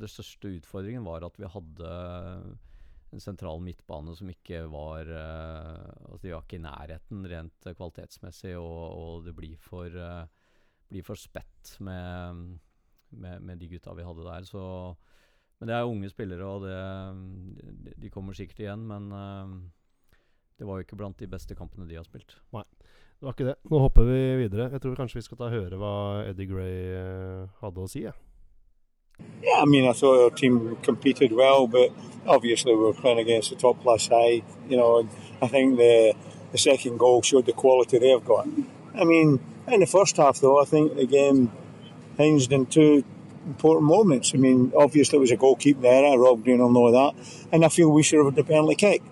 [0.00, 1.90] den største utfordringen var at vi hadde
[3.14, 8.54] en sentral midtbane som ikke var uh, Altså de var ikke i nærheten rent kvalitetsmessig,
[8.60, 10.26] og, og det blir for, uh,
[10.90, 12.58] blir for spett med,
[13.10, 14.48] med, med de gutta vi hadde der.
[14.48, 14.62] Så
[15.58, 18.86] Men det er unge spillere, og det, de, kommer sikkert igjen.
[18.90, 19.56] Men uh,
[20.58, 22.34] det var jo ikke blant de beste kampene de har spilt.
[22.54, 22.64] Nei,
[23.18, 23.58] Det var ikke det.
[23.70, 24.70] Nå hopper vi videre.
[24.74, 25.92] Jeg tror kanskje vi skal ta høre hva
[26.26, 28.02] Eddie Gray eh, hadde å si.
[28.04, 28.14] Ja.
[29.42, 31.90] Yeah, I mean, I thought our team competed well, but
[32.26, 34.44] obviously we were playing against a top class side.
[34.68, 35.08] You know, and
[35.40, 36.14] I think the
[36.52, 38.46] the second goal showed the quality they've got.
[38.94, 41.52] I mean, in the first half, though, I think the game
[42.16, 43.04] hinged in two
[43.46, 44.32] important moments.
[44.34, 46.18] I mean, obviously it was a goalkeeping error.
[46.18, 47.14] Rob Green will know that,
[47.52, 49.02] and I feel we should have had the penalty kick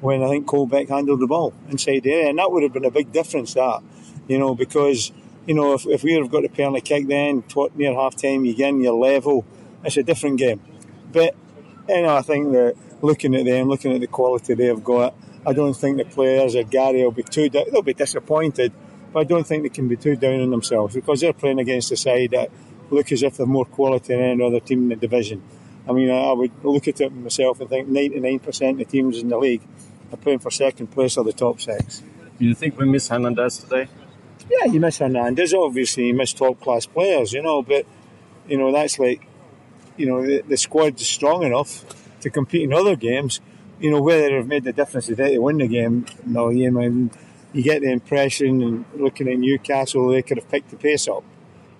[0.00, 2.84] when I think Colbeck handled the ball inside the area, and that would have been
[2.84, 3.54] a big difference.
[3.54, 3.82] That,
[4.28, 5.12] you know, because
[5.46, 8.44] you know if, if we have got the penalty kick, then tw- near half time
[8.44, 9.44] you get your level,
[9.84, 10.60] it's a different game.
[11.12, 11.34] But
[11.88, 15.14] you know, I think that looking at them, looking at the quality they've got,
[15.46, 17.48] I don't think the players or Gary will be too.
[17.48, 18.72] di- They'll be disappointed,
[19.12, 21.92] but I don't think they can be too down on themselves because they're playing against
[21.92, 22.50] a side that
[22.90, 25.42] look as if they're more quality than any other team in the division.
[25.86, 29.18] I mean, I I would look at it myself and think 99% of the teams
[29.18, 29.62] in the league
[30.10, 32.02] are playing for second place or the top six.
[32.38, 33.88] Do you think we miss Hernandez today?
[34.50, 37.86] Yeah, you miss Hernandez, obviously, you miss top class players, you know, but,
[38.46, 39.26] you know, that's like,
[39.96, 41.84] you know, the, the squad's strong enough
[42.20, 43.40] to compete in other games.
[43.80, 47.10] You know, whether they've made the difference today to win the game, no, you, know,
[47.52, 51.24] you get the impression, and looking at Newcastle, they could have picked the pace up.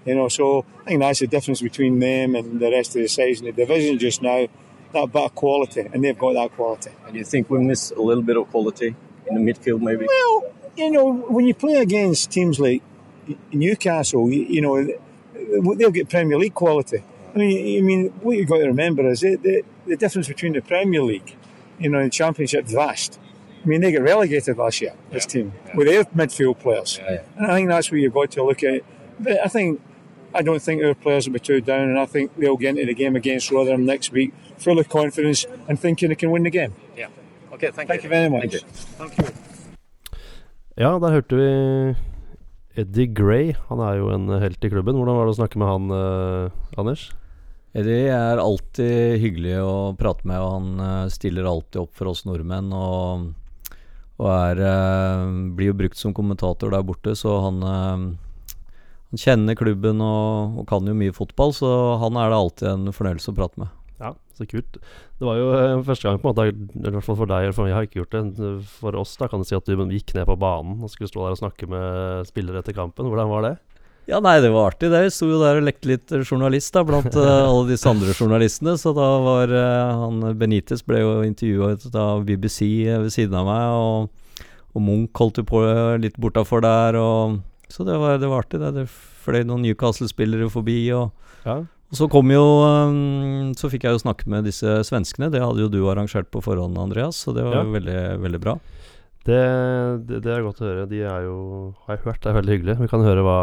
[0.05, 3.09] You know, so I think that's the difference between them and the rest of the
[3.09, 4.49] sides in the division just now.
[4.93, 6.91] That bit of quality, and they've got that quality.
[7.07, 8.95] And you think we miss a little bit of quality
[9.27, 10.07] in the midfield, maybe?
[10.07, 12.83] Well, you know, when you play against teams like
[13.53, 14.87] Newcastle, you, you know,
[15.77, 17.03] they'll get Premier League quality.
[17.35, 20.53] I mean, I mean, what you've got to remember is the, the, the difference between
[20.53, 21.37] the Premier League,
[21.79, 23.19] you know, and the Championship is vast.
[23.63, 27.01] I mean, they get relegated last year, this team, with their midfield players.
[27.03, 27.23] Yeah, yeah.
[27.37, 28.83] And I think that's where you've got to look at.
[29.19, 29.81] But I think,
[30.35, 32.87] I don't think our players will be too down, and I think they'll get into
[32.87, 36.51] the game against Rotherham next week full of confidence and thinking they can win the
[36.51, 36.75] game.
[36.97, 37.09] Yeah.
[37.53, 37.93] Okay, thank, you.
[37.93, 38.63] Thank you very much.
[38.99, 39.35] Thank you.
[40.75, 41.51] Ja, der hørte vi
[42.83, 43.53] Eddie Gray.
[43.69, 44.97] Han er jo en helt i klubben.
[44.99, 47.13] Hvordan var det å snakke med han, eh, Anders?
[47.79, 52.25] Eddie er alltid hyggelig å prate med, og han eh, stiller alltid opp for oss
[52.27, 52.73] nordmenn.
[52.75, 53.31] Og,
[54.19, 55.23] og er, eh,
[55.55, 58.67] blir jo brukt som kommentator der borte, så han, eh,
[59.15, 61.71] han kjenner klubben og, og kan jo mye fotball, så
[62.03, 63.71] han er det alltid en fornøyelse å prate med.
[64.35, 64.81] Så kult.
[65.21, 67.55] Det var jo eh, første gang på en måte i hvert fall for deg, eller
[67.55, 68.47] for jeg har ikke gjort det.
[68.81, 71.23] For oss da kan du si at du gikk ned på banen og skulle stå
[71.23, 73.07] der og snakke med spillere etter kampen.
[73.13, 73.55] Hvordan var det?
[74.05, 74.91] Ja, nei, det var artig.
[74.93, 75.01] det.
[75.07, 78.77] Jeg sto jo der og lekte litt journalist da, blant eh, alle disse andre journalistene.
[78.81, 83.79] Så da var eh, han Benitez ble jo intervjuet av BBC ved siden av meg.
[83.79, 84.45] Og,
[84.75, 87.01] og Munch holdt jo på eh, litt bortafor der.
[87.01, 87.39] Og,
[87.73, 88.61] så det var, det var artig.
[88.61, 88.89] Det, det
[89.25, 90.83] fløy noen Newcastle-spillere forbi.
[90.99, 91.63] Og, Ja,
[91.95, 95.31] og så kom jo eh, Så fikk jeg jo snakke med disse svenskene.
[95.31, 97.23] Det hadde jo du arrangert på forhånd, Andreas.
[97.23, 97.63] Så det var Ja.
[97.63, 98.57] jo veldig, veldig bra.
[99.25, 99.37] det,
[100.09, 100.83] det, det er godt å høre.
[100.91, 101.37] De er jo,
[101.87, 102.75] har jeg hørt, det er veldig hyggelig.
[102.83, 103.37] Vi kan høre hva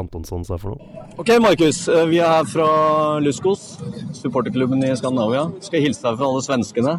[0.00, 1.02] Antonsson sa for noe.
[1.20, 1.82] Ok, Markus.
[1.92, 2.68] eh, Vi er her fra
[3.20, 3.66] Luskos,
[4.16, 5.48] supporterklubben i Skandinavia.
[5.60, 6.94] Skal hilse deg fra alle svenskene.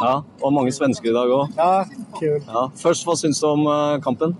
[0.00, 0.16] Ja.
[0.42, 1.54] Og mange svensker i dag òg.
[1.60, 1.84] Ja,
[2.18, 2.40] kul.
[2.48, 2.64] Ja.
[2.80, 3.68] Først, hva syns du om
[4.02, 4.34] kampen?
[4.34, 4.36] kampen?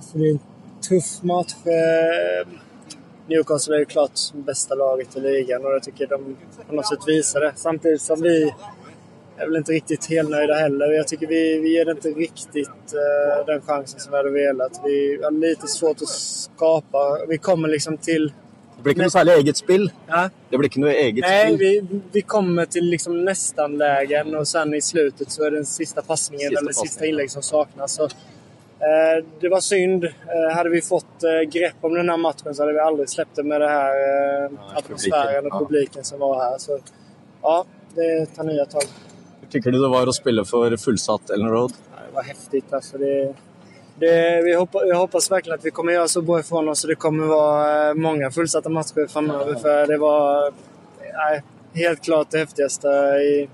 [0.00, 0.44] altså, det er en
[0.88, 1.54] tuff match.
[3.28, 6.36] Newcastle är ju klart bästa laget i ligan och jag tycker de
[6.68, 7.52] på något sätt visar det.
[7.56, 8.54] Samtidigt som vi
[9.36, 10.90] är väl inte riktigt helnöjda heller.
[10.92, 14.80] Jag tycker vi, vi ger inte riktigt eh, den chansen som vi hade velat.
[14.84, 17.18] Vi har lite svårt att skapa.
[17.28, 18.32] Vi kommer liksom till...
[18.76, 19.84] Det blir ikke noe særlig eget spill.
[20.10, 21.58] Ja, Det blir ikke noe eget nej, spill.
[21.58, 25.66] vi, vi kommer till liksom nästan lägen och sen i slutet så är det den
[25.66, 26.88] sista passningen Sista eller passningen.
[26.88, 27.92] sista inlägg som saknas.
[27.94, 28.08] Så,
[29.40, 30.04] det var synd.
[30.04, 33.36] hadde hade vi fått eh, grepp om den här matchen så hade vi aldrig släppt
[33.36, 33.94] det med det här
[34.44, 35.58] atmosfæren atmosfären och ja.
[35.58, 36.58] publiken som var her.
[36.58, 36.78] Så
[37.42, 38.82] ja, det tar nye tag.
[39.40, 41.72] Hur tycker du det var å spille for fullsatt Ellen Road?
[42.08, 42.72] Det var häftigt.
[42.72, 43.34] Alltså det,
[43.98, 46.88] det, vi hoppas, jag hoppas verkligen att vi kommer gjøre så bra ifrån oss så
[46.88, 49.54] det kommer vara mange många fullsatta matcher framöver.
[49.54, 50.52] För det var
[51.00, 51.42] nej,
[51.74, 53.48] helt klart det häftigaste i,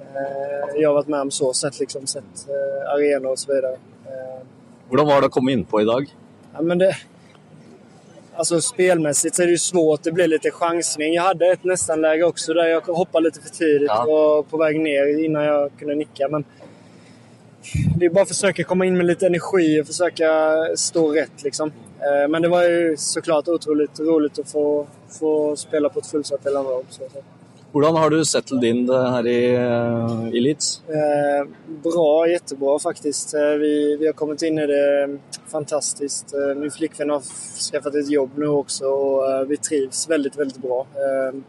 [0.00, 1.80] eh, jag har vært med om så sett.
[1.80, 3.76] Liksom, sett eh, arenor och så vidare.
[4.90, 6.06] Hur var det å komme innpå på dag?
[6.54, 6.96] Ja, men det,
[8.36, 10.02] alltså spelmässigt så är det ju svårt.
[10.02, 11.14] Det blir lite chansning.
[11.14, 14.04] Jag hade ett nästan-läge också där jag hoppade lite för tidigt Ja.
[14.04, 16.28] och på väg ner innan jag kunde nicka.
[16.28, 16.44] Men
[17.96, 20.28] det är bara att försöka komma in med lite energi och försöka
[20.76, 21.42] stå rätt.
[21.44, 21.72] Liksom.
[22.00, 24.86] Eh, Men det var ju såklart otroligt roligt att få,
[25.20, 26.86] få spela på ett fullsatt Ellen Road.
[27.72, 27.96] Så.
[27.96, 30.82] Har du settled in det her i, eh, i Leeds?
[30.88, 31.44] Eh,
[31.84, 33.34] bra, jättebra faktiskt.
[33.34, 35.18] Eh, vi, vi har kommet inn i det
[35.52, 36.34] fantastisk.
[36.34, 37.22] Nå min flickvän har
[37.72, 40.80] et ett jobb nå også, och eh, vi trivs veldig, veldig bra.
[40.80, 41.40] Eh,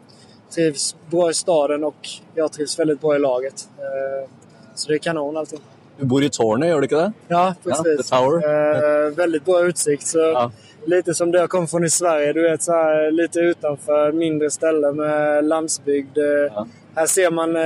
[0.55, 1.95] trivs bra i staden og
[2.35, 3.67] jeg trivs veldig bra i laget.
[3.79, 4.29] Eh,
[4.75, 5.61] så det er kanon allting.
[5.97, 7.13] Du bor i tårnet, gjør du ikke det?
[7.29, 7.97] Ja, Ja, precis.
[7.97, 8.37] The Tower.
[8.41, 10.07] Eh, veldig bra utsikt.
[10.13, 10.49] Så Ja.
[10.85, 12.33] Lite som det jag kom från i Sverige.
[12.33, 16.17] Du vet, så här, lite utanför, mindre ställen med landsbygd.
[16.17, 16.23] Eh,
[16.55, 16.67] Ja.
[16.95, 17.63] Här ser man eh,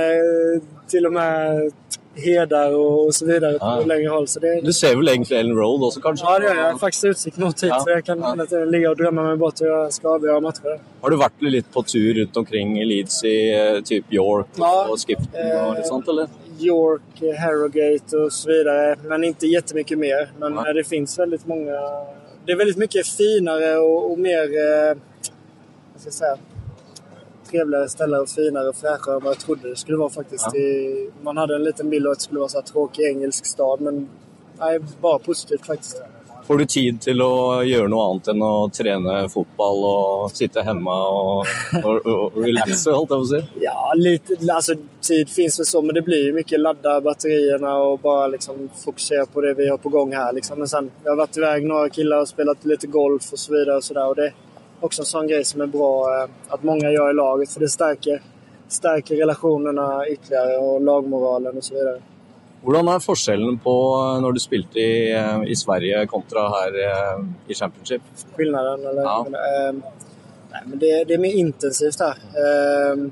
[0.88, 1.72] till och med
[2.14, 3.78] hedar och, och så vidare Ja.
[3.82, 4.28] på längre håll.
[4.28, 6.26] Så det, Du ser väl egentligen Ellen Road också kanske?
[6.26, 6.72] ja, det gör jag.
[6.72, 7.68] Har faktiskt utsikt mot hit.
[7.68, 7.80] Ja.
[7.80, 8.18] Så jag kan
[8.50, 8.64] Ja.
[8.64, 10.80] ligga och drömma mig bort hur jag ska avgöra matcher.
[11.00, 14.86] Har du varit lite på tur runt omkring i Leeds i eh, typ York Ja.
[14.90, 16.28] och Skipton och lite sånt eller?
[16.60, 18.96] York, Harrogate och så vidare.
[19.04, 20.30] Men inte jättemycket mer.
[20.38, 21.72] Men det finns väldigt många...
[22.46, 24.42] Det är väldigt mycket finare och, och mer...
[24.42, 24.96] Eh,
[25.92, 26.38] vad ska jag säga?
[27.50, 30.46] Trevligare ställen och finare och fräschare än vad jag trodde det skulle vara faktiskt.
[30.52, 30.60] Ja.
[30.60, 33.46] I, man hade en liten bild av att det skulle vara så här tråkig engelsk
[33.46, 33.80] stad.
[33.80, 34.08] Men
[34.58, 36.02] nej, bara positivt faktiskt.
[36.46, 40.92] Får du tid til å gjøre noe annet enn å trene fotball og sitte hjemme
[40.94, 41.48] og,
[41.80, 43.40] og, og relaxe, holdt jeg på å si?
[43.64, 46.60] Ja, litt, altså, tid fins vel så, men det blir mye.
[46.62, 50.32] ladda batterierna og bare liksom fokusere på det vi har på gang her.
[50.38, 50.62] Liksom.
[50.62, 53.56] Men sen, jag har vært i vei noen gutter og spilt litt golf og så
[53.56, 55.92] videre, og så der, og det er også en sånn greie som er bra
[56.54, 62.04] at mange gjør i laget, for det sterker relasjonene ytterligere og lagmoralen og så vidare.
[62.66, 67.20] Hvordan er forskjellen på eh, når du spilte i, eh, i Sverige kontra her eh,
[67.46, 68.02] i Championship?
[68.24, 68.56] Forskjellen,
[68.90, 69.04] eller?
[69.06, 69.20] Ja.
[69.22, 69.76] Eh,
[70.50, 72.18] nej, men det, det er mer intensivt her.
[72.42, 73.06] Eh,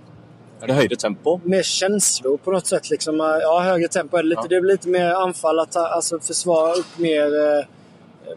[0.65, 1.37] Er det høyere tempo?
[1.45, 2.91] mer känslor på noe sett.
[2.91, 3.19] Liksom.
[3.21, 4.43] Ja, høyere tempo er det litt.
[4.43, 4.51] Ja.
[4.55, 7.65] Det blir litt mer anfall, att alltså försvara upp mer, eh,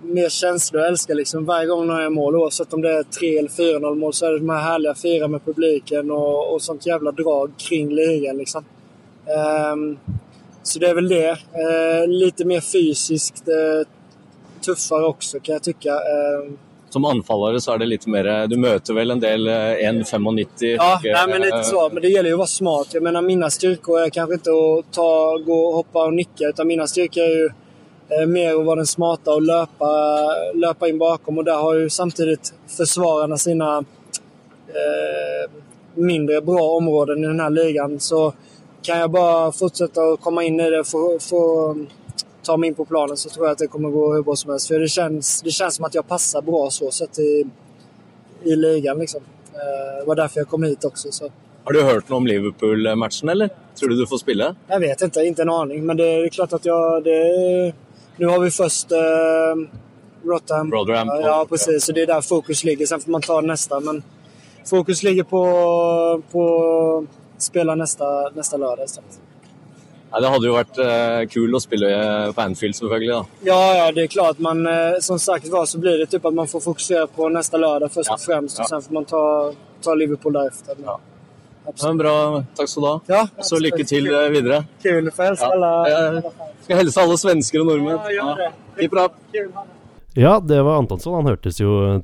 [0.01, 0.81] mer känslor.
[0.81, 3.95] Jag älskar liksom varje gång någon gör mål, oavsett om det er 3 eller 4-0
[3.95, 7.51] mål, så er det de här härliga fira med publiken og, og sånt jævla drag
[7.57, 8.37] kring ligan.
[8.37, 8.65] Liksom.
[9.37, 9.97] Ehm,
[10.67, 11.29] så det är väl det.
[11.29, 13.87] Eh, lite mer fysiskt eh,
[14.65, 15.89] tuffare också kan jag tycka.
[15.89, 16.51] Eh,
[16.89, 20.93] Som anfallare så er det litt mer Du møter vel en del eh, 1,95 Ja,
[20.95, 21.89] og, nej, men lite eh, så.
[21.93, 22.87] Men det gäller ju att vara smart.
[22.93, 26.47] Jag menar, mina styrkor är kanske inte att ta, gå, hoppa och nicka.
[26.47, 27.49] Utan mina styrkor är ju
[28.09, 29.89] eh, mer att vara den smarta och löpa,
[30.53, 31.37] löpa in bakom.
[31.37, 33.77] Och där har ju samtidigt försvararna sina
[34.67, 35.51] eh,
[35.95, 37.99] mindre bra områden i den här ligan.
[37.99, 38.33] Så
[38.87, 41.41] kan jag bara fortsätta å komma in i det og få, få
[42.43, 44.51] ta mig in på planen så tror jag att det kommer gå hur bra som
[44.51, 44.67] helst.
[44.67, 47.45] För det känns, det känns som att jag passar bra så sett i,
[48.43, 48.99] i ligan.
[48.99, 49.21] Liksom.
[49.53, 51.11] Eh, Det var därför jag kom hit också.
[51.11, 51.31] Så.
[51.63, 53.49] Har du hørt noe om Liverpool-matchen, eller?
[53.79, 54.55] Tror du du får spille?
[54.69, 55.83] Jeg vet ikke, ikke en aning.
[55.85, 57.17] Men det er klart at jeg Det,
[58.17, 59.67] nu har vi først uh,
[60.23, 60.71] Rotham.
[60.71, 61.07] Rotherham.
[61.07, 61.83] Ja, ja, precis.
[61.83, 62.85] Så det er der fokus ligger.
[62.85, 63.79] Sen får man ta neste.
[63.79, 64.03] Men
[64.65, 65.43] fokus ligger på,
[66.31, 66.45] på
[67.43, 69.19] spela nästa, nästa lördag istället.
[70.11, 73.09] Nei, det hadde jo vært eh, kul å spille eh, på Anfield, selvfølgelig.
[73.11, 73.41] da.
[73.49, 74.39] Ja, ja, det er klart.
[74.39, 77.59] Man, eh, som sagt var så blir det typ at man får fokusere på neste
[77.59, 78.79] lørdag først Ja, fremst, og Och ja.
[78.79, 80.75] sen får man ta, ta Liverpool deretter.
[80.85, 80.95] Ja.
[81.67, 82.43] Ja, bra.
[82.55, 82.99] Takk skal du ha.
[83.07, 84.63] Ja, Så lykke til eh, videre.
[84.83, 85.11] Kul.
[85.11, 85.51] Får hälsa Ja.
[85.51, 85.87] alla.
[85.89, 86.23] Jeg
[86.63, 87.99] skal hilse alle svensker og nordmenn.
[87.99, 88.51] Ja, gjør det.
[88.79, 89.07] Ja.
[89.33, 89.51] Kul.
[90.17, 91.13] Ja, det var Antonsson.
[91.13, 91.99] Han hørtes jo eh,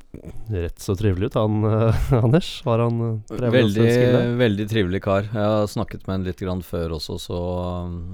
[0.54, 2.50] rett så trivelig ut, han eh, Anders.
[2.62, 3.86] Var han uh, Veldig,
[4.38, 5.26] veldig trivelig kar.
[5.26, 7.38] Jeg har snakket med han litt før også, så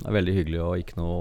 [0.01, 1.21] det er veldig hyggelig og ikke noe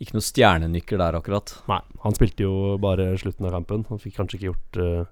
[0.00, 1.50] ikke noe stjernenykker der, akkurat.
[1.68, 3.82] Nei, han spilte jo bare slutten av kampen.
[3.90, 5.10] Han fikk kanskje ikke gjort uh,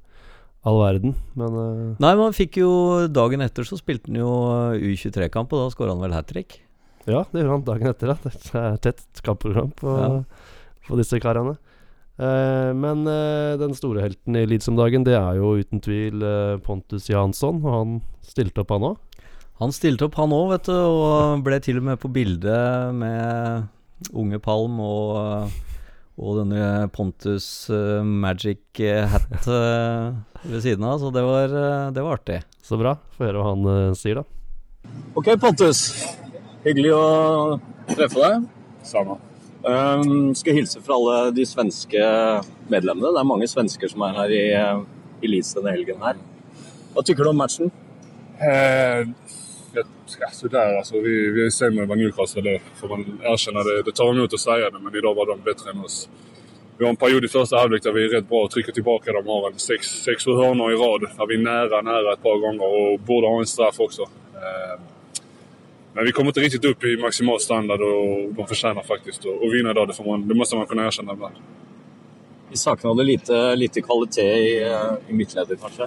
[0.63, 2.71] all verden, men uh, Nei, men han fikk jo
[3.11, 4.31] Dagen etter så spilte han jo
[4.79, 6.61] U23-kamp, og da skåra han vel hat trick.
[7.11, 8.15] ja, det gjorde han dagen etter.
[8.15, 8.33] Da.
[8.39, 10.23] Det er tett kampprogram på, Ja.
[10.87, 11.59] på disse karene.
[12.19, 16.25] Eh, men eh, den store helten i Leeds om dagen, det er jo uten tvil
[16.27, 17.61] eh, Pontus Jansson.
[17.63, 17.95] Og han
[18.27, 19.23] stilte opp, han òg.
[19.63, 24.13] Han stilte opp, han òg, vet du, og ble til og med på bildet med
[24.15, 25.51] unge Palm og,
[26.15, 27.67] og denne Pontus
[28.07, 28.79] Magic
[29.11, 31.59] hat ved siden av, så det var,
[31.91, 32.39] det var artig.
[32.63, 32.95] Så bra.
[33.19, 34.93] Få høre hva han sier, da.
[35.19, 35.89] Ok, Pontus.
[36.63, 37.09] Hyggelig å
[37.91, 38.47] treffe deg.
[38.87, 39.19] Samme.
[39.59, 42.03] Um, skal hilse fra alle de svenske
[42.71, 43.11] medlemmene.
[43.11, 44.83] Det er mange svensker som er her i, eh,
[45.23, 46.21] i Leeds denne helgen her.
[46.95, 47.73] Hva tykker du om matchen?
[48.39, 49.03] Eh,
[49.75, 49.83] ja,
[50.33, 54.33] sådär, altså, vi, vi ser med Newcastle det får man erkjenner Det, det tar imot
[54.33, 56.07] å si det, men i dag var de bedre enn oss.
[56.79, 59.11] Vi har en period i første halvlek der vi er rätt bra og trykker tilbake.
[59.11, 62.39] De har en seks, seks hörnor i rad der vi er nære, nære et par
[62.45, 64.07] ganger og borde ha en straff også.
[64.39, 64.77] Eh,
[65.95, 69.71] men vi kommer inte riktigt upp i maximal standard och de förtjänar faktiskt att vinna
[69.71, 69.89] idag.
[69.89, 71.35] Det, får man, det måste man kunna erkänna ibland.
[72.51, 75.87] Vi savna lite, lite kvalitet i, eh, i midtleddet, kanskje?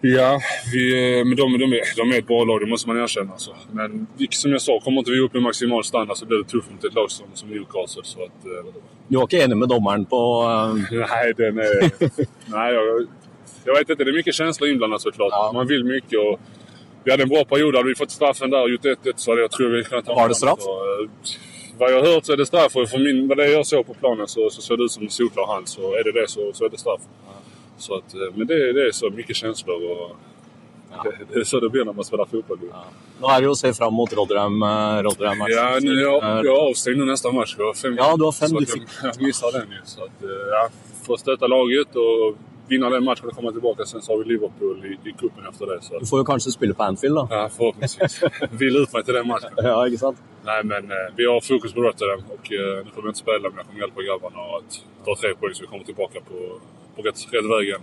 [0.00, 0.40] Ja,
[0.72, 3.32] vi, eh, men de, de, är, de är ett bra lag, det måste man erkänna.
[3.32, 3.54] Alltså.
[3.72, 6.70] Men som jag sa, kommer inte vi upp i maximal standard så blir det tufft
[6.70, 8.02] mot ett lag som, som Newcastle.
[8.04, 8.72] Så att, eh,
[9.08, 10.42] Du var ikke enig med dommeren på
[10.90, 11.90] eh, nej, den är,
[12.46, 13.06] nej jag,
[13.64, 15.54] jag vet inte, det är mycket känslor inblandat såklart.
[15.54, 16.18] Man vill mycket.
[16.18, 16.40] Och,
[17.08, 19.40] vi hade en bra period, hade vi fått straffen där och gjort 1-1 så hade
[19.40, 20.58] jag tror vi kunnat ta Var det straff?
[20.58, 21.08] Hva jeg
[21.78, 23.86] vad jag har hört så är det straff och för min, vad det jag såg
[23.86, 25.68] på planen så, så ser det ut som en solklar hand.
[25.68, 27.00] Så är det det så, så är det straff.
[27.78, 30.16] Så att, eh, men det, det är så mycket känslor och
[31.04, 32.58] det, det är så det blir när man spelar fotboll.
[33.20, 34.62] Nå er det jo å se fram mot Rotherham.
[34.62, 37.54] eh, Rotherham Ja, nu, jag, jag är avstängd nu nästa match.
[37.58, 39.80] Jag har fem, Ja, du har fem, så du att jag, jag missar den ju.
[39.84, 40.68] Så att, eh, ja,
[41.06, 42.36] får stötta laget och
[42.68, 43.84] vinna den matchen och komma tillbaka.
[43.84, 45.78] Sen så har vi Liverpool i, i cupen efter det.
[45.82, 47.26] Så Du får jo kanskje spille på Anfield, da.
[47.30, 48.20] ja, förhoppningsvis.
[48.50, 49.50] Vill ut mig till den matchen.
[49.56, 50.18] Ja, ikke sant?
[50.44, 53.48] Nej, men eh, vi har fokus på Rotterdam och eh, nu kommer vi inte spela,
[53.48, 54.70] men jag kommer hjälpa grabbarna att
[55.04, 56.38] ta tre poäng så vi kommer tillbaka på,
[56.96, 57.80] på rätt, rätt väg igen.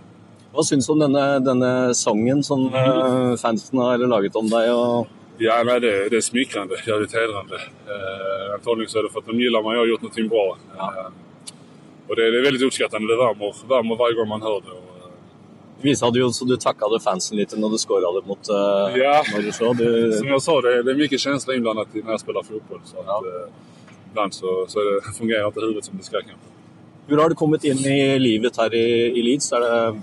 [0.54, 4.70] Hva syns du om denne, denne sangen som eh, fansen har laget om deg?
[4.72, 5.06] Og
[5.38, 6.76] Ja, nei, det, det er smikrende.
[6.86, 7.56] jävligt hedrande.
[7.92, 10.44] Eh, antagligen så är det for at de gillar meg og har gjort noe bra.
[10.78, 11.08] Eh,
[12.08, 14.70] och det, det är väldigt uppskattande, det värmer, värmer varje gång man hör det.
[14.70, 15.12] Det eh,
[15.82, 19.24] visa du jo så du takka fansen litt når du skåra det mot uh, Ja.
[19.52, 19.72] så.
[19.72, 22.80] Du, som jeg sa, det, det er mye känsla innblandet når jeg spiller fotball.
[22.84, 23.48] Så att, eh,
[24.10, 26.22] ibland så, så är det, fungerar inte huvudet som det skal.
[26.22, 26.52] kanskje.
[27.08, 28.86] Hvor har du kommet inn i livet her i,
[29.18, 29.52] i Leeds?
[29.52, 30.00] Er det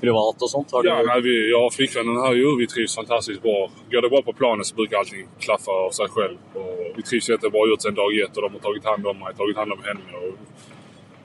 [0.00, 0.72] privat og sånt?
[0.72, 2.56] Har du, Ja, nej, vi, jag har flickvännen här ju.
[2.58, 3.70] Vi trivs fantastisk bra.
[3.90, 6.36] Går det bra på planen så bruker allting klaffe av seg selv.
[6.54, 7.66] Og vi trivs kjempebra.
[7.68, 10.06] Gjort en dag ett och de har tatt hand om meg, tatt hand om henne.
[10.22, 10.34] Och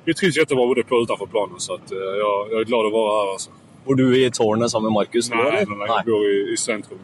[0.06, 1.60] vi trivs var både på och utanför planen.
[1.60, 3.34] Så at, ja, jeg er är glad å være her.
[3.34, 3.50] altså.
[3.86, 6.58] Bor du i tårnet sammen med Markus Nei, nei, nei, nej, nej, bor i, i
[6.58, 7.00] sentrum.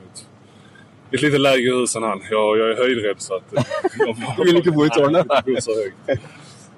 [1.11, 2.21] i Ett lite lägre hus än han.
[2.31, 3.53] Jag, jag är höjdrädd så att...
[3.53, 3.63] eh,
[3.99, 5.27] jag- Du vill inte bo i tårnet?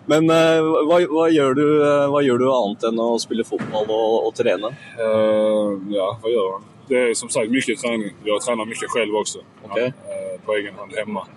[0.06, 3.92] Men uh, hva, hva, gjør du, eh, hva gjør du annet enn å spille fotball
[3.94, 4.72] og, og trene?
[4.98, 6.64] Uh, ja, hva gjør man?
[6.90, 8.16] Det er som sagt mye trening.
[8.26, 9.44] Jeg trener mye selv også.
[9.68, 9.92] Okay.
[9.92, 11.28] Ja, eh, på egen hand hemma.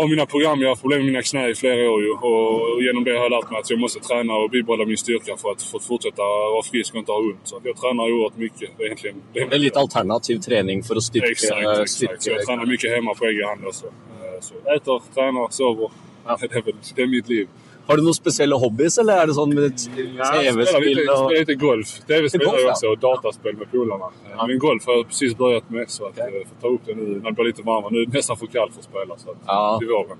[0.00, 2.10] Har mina program, jag har problem med mina knä i flera år ju.
[2.10, 5.36] Och genom det har jag lärt mig att jag måste träna och bibehålla min styrka
[5.36, 7.40] för att, för att fortsätta vara frisk och inte ha ont.
[7.44, 8.70] Så jag tränar oerhört mycket.
[8.76, 9.16] Det är egentligen...
[9.32, 11.90] Det er litt alternativ trening for å styrke, Exakt, exakt.
[11.90, 13.86] Så jag styrke tränar mycket hemma på egen hand också.
[13.86, 15.90] Eh, Så äter, tränar, sover.
[16.40, 17.48] Det, är väl, det är mitt liv.
[17.90, 21.56] Har du noen spesielle hobbyer, eller er det sånn med TV-spill Jeg og litt lite
[21.58, 21.94] golf.
[22.06, 22.72] TV-spiller jeg også, og ja.
[22.72, 24.08] också och dataspel med polarna.
[24.30, 24.46] Ja.
[24.46, 27.02] Men golf har jag precis börjat med så att jag får ta upp det nu
[27.02, 27.92] när det blir lite varmare.
[27.92, 29.78] Nu är det nästan för kallt för att spela så att, Ja.
[29.78, 30.18] till våren.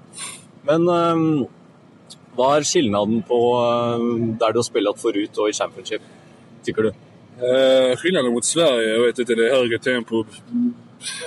[0.62, 1.46] Men um,
[2.36, 3.38] hva er skillnaden på
[3.96, 6.02] um, der du har spilt forut og i championship,
[6.66, 6.90] tykker du?
[7.40, 10.24] Eh, skillnaden mot Sverige, jag vet inte, det är högre tempo.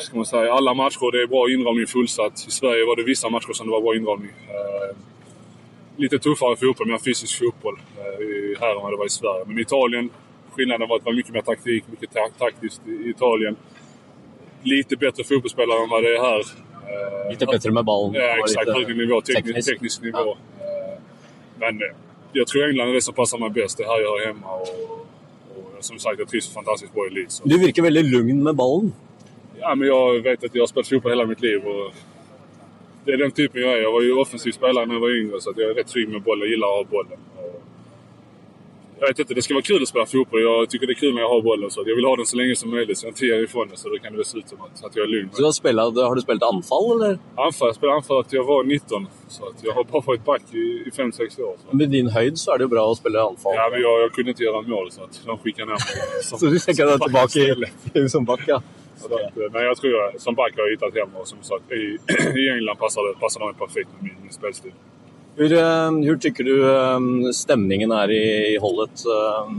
[0.01, 0.53] Ska man säga.
[0.53, 2.45] Alla matcher, det är bra inramning fullsatt.
[2.47, 4.32] I Sverige var det vissa matcher som det var bra inramning.
[4.49, 4.95] Eh,
[5.97, 9.43] lite tuffare fotboll, mer fysisk fotboll eh, här än vad det var i Sverige.
[9.47, 10.10] Men i Italien,
[10.51, 13.56] skillnaden var att det var mycket mer taktik, mycket ta taktiskt i Italien.
[14.63, 16.43] Lite bättre fotbollsspelare än vad det är här.
[17.29, 18.13] Lite Litt bedre med ballen?
[18.13, 18.69] Ja, exakt.
[18.69, 20.01] Högre nivå, teknisk, teknisk.
[20.01, 20.17] nivå.
[20.17, 20.38] Ja.
[21.60, 21.95] Men eh,
[22.34, 23.77] jag tror England är det som passar mig bäst.
[23.77, 24.47] Det är här jag hör hemma.
[24.51, 24.62] Och,
[25.77, 27.41] och som sagt, jag trivs fantastiskt bra i Leeds.
[27.45, 28.93] Du virker veldig lugn med ballen.
[29.60, 31.62] Ja, men jag vet att jag har spelat fotboll hela mitt liv.
[31.65, 31.93] Och
[33.05, 33.81] det är den typen jag är.
[33.81, 36.09] Jag var ju offensiv spelare när jag var yngre, så att jag är rätt trygg
[36.09, 36.41] med bollen.
[36.41, 37.19] Jag gillar att ha bollen.
[37.37, 37.53] Jeg
[38.99, 40.41] jag vet inte, det ska vara kul att spela fotboll.
[40.41, 41.71] Jag tycker det är kul när jag har bollen.
[41.71, 43.67] Så att jag vill ha den så länge som möjligt, så jag inte ger ifrån
[43.67, 43.77] den.
[43.77, 45.29] Så då kan det se ut som att, att jag är lugn.
[45.31, 47.17] Så du har, spelat, har du spilt anfall, eller?
[47.35, 49.07] Anfall, jag spelade anfall till jag var 19.
[49.27, 51.55] Så att jag har bara varit back i 5-6 år.
[51.69, 51.75] Så.
[51.75, 53.55] Med din høyd så er det jo bra å spille anfall.
[53.55, 56.23] Ja, men jag, jag kunde inte göra mål, så att de skickade ner mig.
[56.23, 57.39] Så du tenker deg tilbake
[58.05, 58.61] i, som back, ja.
[58.95, 61.37] Så att, eh, men jag tror jag, som back har jag hittat hem och som
[61.43, 61.97] sagt i,
[62.39, 64.71] i England passar det passar mig perfekt med min, min spelstil.
[65.35, 69.05] Hur, eh, hur tycker du stemningen stämningen är i, i hållet?
[69.05, 69.51] eh?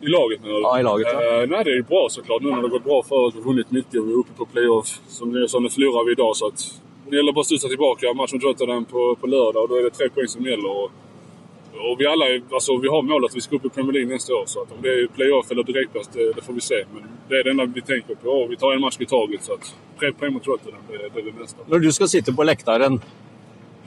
[0.00, 0.50] I laget nu?
[0.50, 1.42] Ja, i laget, ja.
[1.42, 3.34] Eh, nej, det är bra såklart nu när det går bra för oss.
[3.34, 5.00] Vi har vunnit mycket och vi är uppe på playoff.
[5.08, 8.14] Som det, er det förlorar vi idag så att det gäller bara att studsa tillbaka.
[8.14, 10.70] Matchen mot Rotterdam på, på lördag och då är det tre poäng som gäller.
[10.70, 10.90] Och,
[11.90, 14.34] Och vi alla, alltså vi har målet att vi ska upp i Premier League nästa
[14.34, 14.44] år.
[14.46, 16.84] Så att om det är playoff eller direktplats, det, det får vi se.
[16.94, 18.28] Men det är det enda vi tänker på.
[18.30, 19.44] Och vi tar en match i taget.
[19.44, 21.58] Så att präg på mot Rotterdam, det, det är det nästa.
[21.66, 23.00] Når du skal sitte på lektaren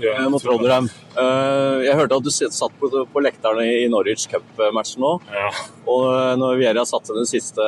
[0.01, 0.89] Ja, eh, mot Rotterdam.
[1.17, 5.19] eh, Jeg hørte at du satt på, på lektaren i Norwich Cup-matchen nå.
[5.33, 5.49] Ja.
[5.85, 7.61] Og eh, når Vieira satte den siste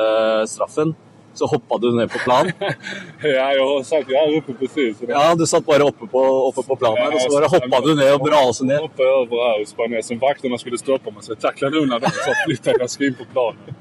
[0.48, 0.94] straffen,
[1.34, 2.52] så hoppa du ned på plan.
[3.22, 4.96] ja, jeg sagt jag är här uppe precis.
[5.08, 6.18] Ja, du satt bare oppe på,
[6.48, 8.80] oppe på planen her, og så bare hoppa du ned og braste ned.
[8.80, 12.00] Hoppet over her og sprang ned som vaktene skulle stoppe meg, Så jeg takla undan
[12.00, 13.78] dem så flyttade jag inn på planen.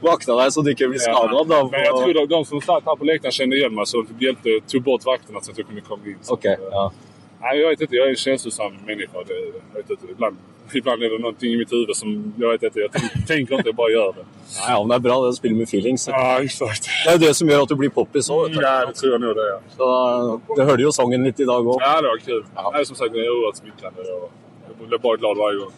[0.00, 1.44] Vakta deg så du ikke blir skada.
[1.44, 4.34] Ja, Men jeg tror de, som satt her på leken, kjenner igjen meg, så de
[4.66, 6.16] tok bort vaktene så jeg kunne komme inn.
[6.16, 6.24] in.
[6.24, 6.88] Så, Okay, ja.
[7.40, 9.22] Nei, jeg vet ikke, jeg er en känslosam menneske.
[9.80, 9.96] Inte,
[10.78, 13.68] ibland, är det någonting i mitt huvud som jag vet inte, jag tänk, tänker inte,
[13.68, 14.24] jag bara gör det.
[14.56, 16.08] Ja, ja, men det er bra det å spille med feelings.
[16.08, 16.88] Ja, exakt.
[17.04, 18.54] Det jo det som gjør at du blir poppis òg.
[18.58, 19.58] Ja, det tror jag nog det Ja.
[19.76, 21.80] Så det hörde jo sangen litt i dag òg.
[21.80, 22.44] Ja, det var kul.
[22.72, 24.00] Nej, som sagt, det är oerhört smickrande.
[24.00, 24.30] och
[24.80, 25.72] Jag blir bara glad varje gång.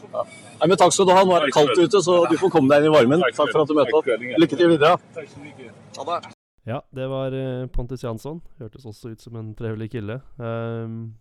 [0.60, 1.24] Nei, men Takk skal du ha.
[1.24, 3.24] Nå er det kaldt ute, så du får komme deg inn i varmen.
[3.36, 4.06] Takk for at du møtte opp.
[4.44, 4.96] Lykke til videre.
[5.14, 5.74] Tack så mycket.
[5.98, 6.36] Ha det.
[6.64, 8.38] Ja, det var eh, Pontus Jansson.
[8.62, 10.20] Hørtes også ut som en trevelig kille.
[10.38, 11.14] Ehm,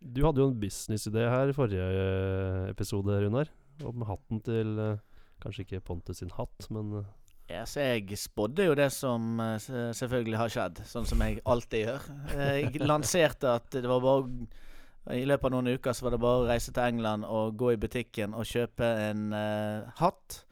[0.00, 3.50] du hadde jo en businessidé her i forrige eh, episode, Runar.
[3.84, 5.00] Om hatten til eh,
[5.40, 7.10] Kanskje ikke Pontus sin hatt, men eh,
[7.50, 12.04] Ja, så jeg spådde jo det som selvfølgelig har skjedd, sånn som jeg alltid gjør.
[12.36, 16.44] Jeg lanserte at det var bare I løpet av noen uker så var det bare
[16.44, 20.44] å reise til England og gå i butikken og kjøpe en uh, hatt.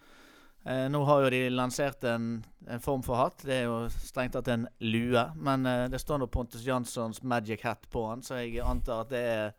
[0.68, 3.40] Eh, nå har jo de lansert en, en form for hatt.
[3.48, 5.22] Det er jo strengt tatt en lue.
[5.40, 9.14] Men eh, det står nå Pontus Janssons Magic Hat på den, så jeg antar at
[9.14, 9.54] det er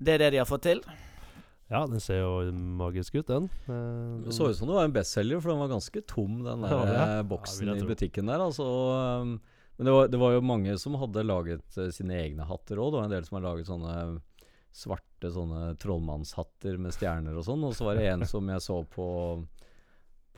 [0.00, 0.78] det er det de har fått til.
[1.70, 3.44] ja, den ser jo magisk ut, den.
[3.68, 6.42] Eh, Det den- så ut som det var en bestselger, for den var ganske tom,
[6.42, 8.40] den der Ja, eh, Ja, boksen ja, i butikken der.
[8.40, 8.64] Altså,
[9.20, 9.40] um,
[9.76, 12.90] men det var, det var jo mange som hadde laget uh, sine egne hatter òg.
[12.90, 14.20] Det var en del som har laget sånne
[14.72, 17.62] svarte sånne trollmannshatter med stjerner og sånn.
[17.64, 19.06] Og så var det en som jeg så på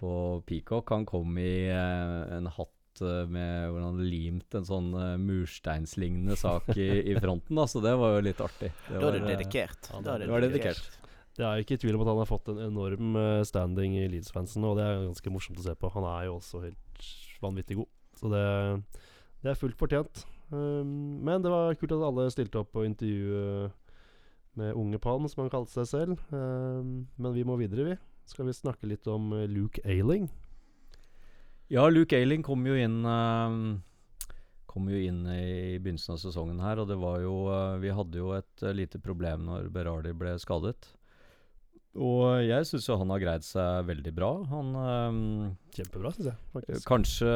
[0.03, 0.13] på
[0.49, 0.91] Peacock.
[0.91, 6.35] Han kom i eh, en hatt eh, med hvor han limte en sånn eh, mursteinslignende
[6.39, 7.55] sak i, i fronten.
[7.59, 8.73] Da, så det var jo litt artig.
[8.89, 9.93] Det Da er du var, dedikert.
[9.93, 10.99] ja, Da er det du dedikert.
[11.39, 13.15] Det er jo ikke tvil om at han har fått en enorm
[13.49, 15.89] standing i Leeds-fansen, og det er ganske morsomt å se på.
[15.95, 17.07] Han er jo også helt
[17.41, 17.89] vanvittig god,
[18.21, 18.43] så det,
[19.41, 20.27] det er fullt fortjent.
[20.53, 23.71] Um, men det var kult at alle stilte opp på intervju
[24.61, 26.21] med Unge Palm, som han kalte seg selv.
[26.29, 27.97] Um, men vi må videre, vi.
[28.33, 30.31] Skal vi snakke litt om eh, Luke Ailing?
[31.69, 33.83] Ja, Luke Ayling kom jo inn ehm,
[34.73, 38.23] Kom jo inn i begynnelsen av sesongen her, og det var jo eh, Vi hadde
[38.23, 40.89] jo et eh, lite problem når Berardi ble skadet.
[41.93, 44.31] Og jeg syns jo han har greid seg veldig bra.
[44.49, 45.19] Han um,
[45.77, 46.39] Kjempebra, syns jeg.
[46.55, 46.87] faktisk.
[46.89, 47.29] Kanskje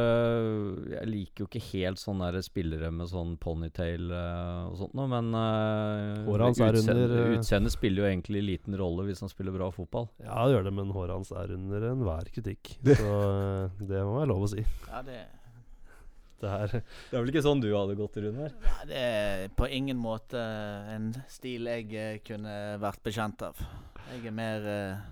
[0.95, 5.09] Jeg liker jo ikke helt sånne der spillere med sånn ponytail uh, og sånt noe,
[5.13, 9.33] men uh, Håret hans er under, eh, Utseendet spiller jo egentlig liten rolle hvis han
[9.33, 10.09] spiller bra fotball.
[10.25, 12.79] Ja, det gjør det, men håret hans er under enhver kritikk.
[13.03, 13.17] Så
[13.85, 14.65] det må være lov å si.
[14.89, 15.21] Ja, det
[16.41, 18.55] Det er Det er vel ikke sånn du hadde gått rundt her?
[18.63, 20.41] Nei, Det er på ingen måte
[20.93, 23.61] en stil jeg eh, kunne vært bekjent av.
[24.13, 25.07] Jeg er mer eh,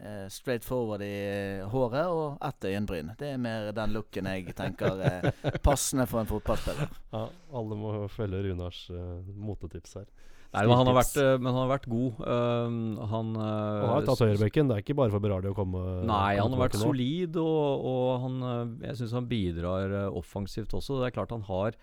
[0.00, 3.12] eh, straight forward i håret og ett øyenbryn.
[3.18, 5.28] Det er mer den looken jeg tenker er
[5.66, 6.94] passende for en fotballspiller.
[7.12, 7.26] Ja,
[7.60, 10.08] alle må følge Runars uh, motetips her.
[10.56, 12.20] Nei, men han har vært, eh, men han har vært god.
[12.24, 12.78] Um,
[13.10, 14.70] han uh, Han har tatt høyrebekken.
[14.70, 18.08] Det er ikke bare for Berardi å komme Nei, han har vært solid, og, og
[18.24, 18.40] han,
[18.86, 21.02] jeg syns han bidrar offensivt også.
[21.02, 21.78] Det er klart han har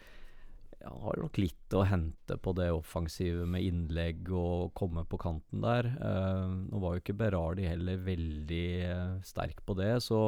[0.84, 5.62] han har nok litt å hente på det offensive med innlegg og komme på kanten
[5.64, 5.88] der.
[6.02, 8.68] Uh, nå var jo ikke Berardi heller veldig
[9.24, 10.26] sterk på det, så,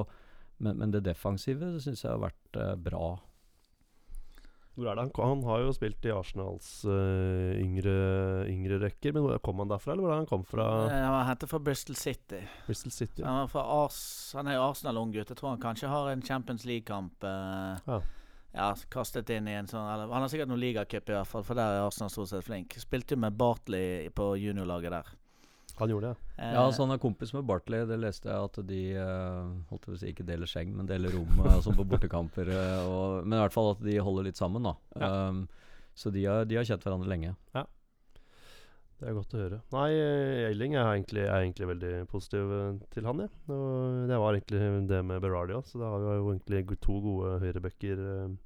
[0.63, 3.17] men, men det defensive syns jeg har vært bra.
[4.75, 5.29] Hvor er det han kom?
[5.37, 7.93] Han har jo spilt i Arsenals uh, yngre,
[8.51, 9.15] yngre rekker.
[9.15, 10.65] Men kom han derfra, eller hvor er det han kom fra?
[10.89, 12.41] Eh, Han var hentet fra Bristol City.
[12.67, 13.23] Bristol City?
[13.23, 13.99] Han, Ars,
[14.35, 15.31] han er jo Arsenal-unggutt.
[15.31, 18.01] Jeg tror han kanskje har en Champions League-kamp Uh, Ja.
[18.55, 21.43] ja, kastet inn i en sånn eller, Han har sikkert noen ligacup, i hvert fall,
[21.47, 22.75] for der er Arsenal stort sett flink.
[22.79, 25.15] Spilte jo med Bartley på juniorlaget der.
[25.79, 27.85] Han gjorde det, Eh, Ja, så han er kompis med Bartley.
[27.87, 31.39] Det leste jeg at de eh, holdt å si ikke deler seng, men deler rom
[31.45, 32.51] eh, sånn på bortekamper.
[32.87, 34.75] og, men i hvert fall at de holder litt sammen, da.
[34.95, 35.45] Um,
[35.95, 37.35] så de har, de har kjent hverandre lenge.
[38.95, 39.57] Det er godt å høre.
[39.75, 39.89] Nei,
[40.47, 42.51] Eiling er egentlig, er egentlig veldig positiv
[42.95, 43.31] til han, jeg.
[43.51, 46.95] Og det var egentlig det med Berardi òg, så da har vi jo egentlig to
[47.03, 48.37] gode høyrebacker eh,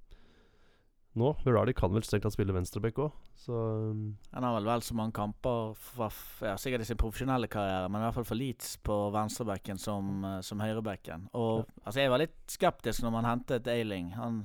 [1.17, 1.31] nå.
[1.43, 3.55] Berardi kan vel strengt tatt spille venstreback òg, så
[3.89, 4.03] um,
[4.33, 8.01] Han har vel vel så mange kamper for, ja, sikkert i sin profesjonelle karriere, men
[8.01, 11.27] i hvert fall for Leeds på venstrebacken som, eh, som høyrebacken.
[11.33, 14.13] Og altså, jeg var litt skeptisk når man hentet Eiling.
[14.19, 14.41] Han,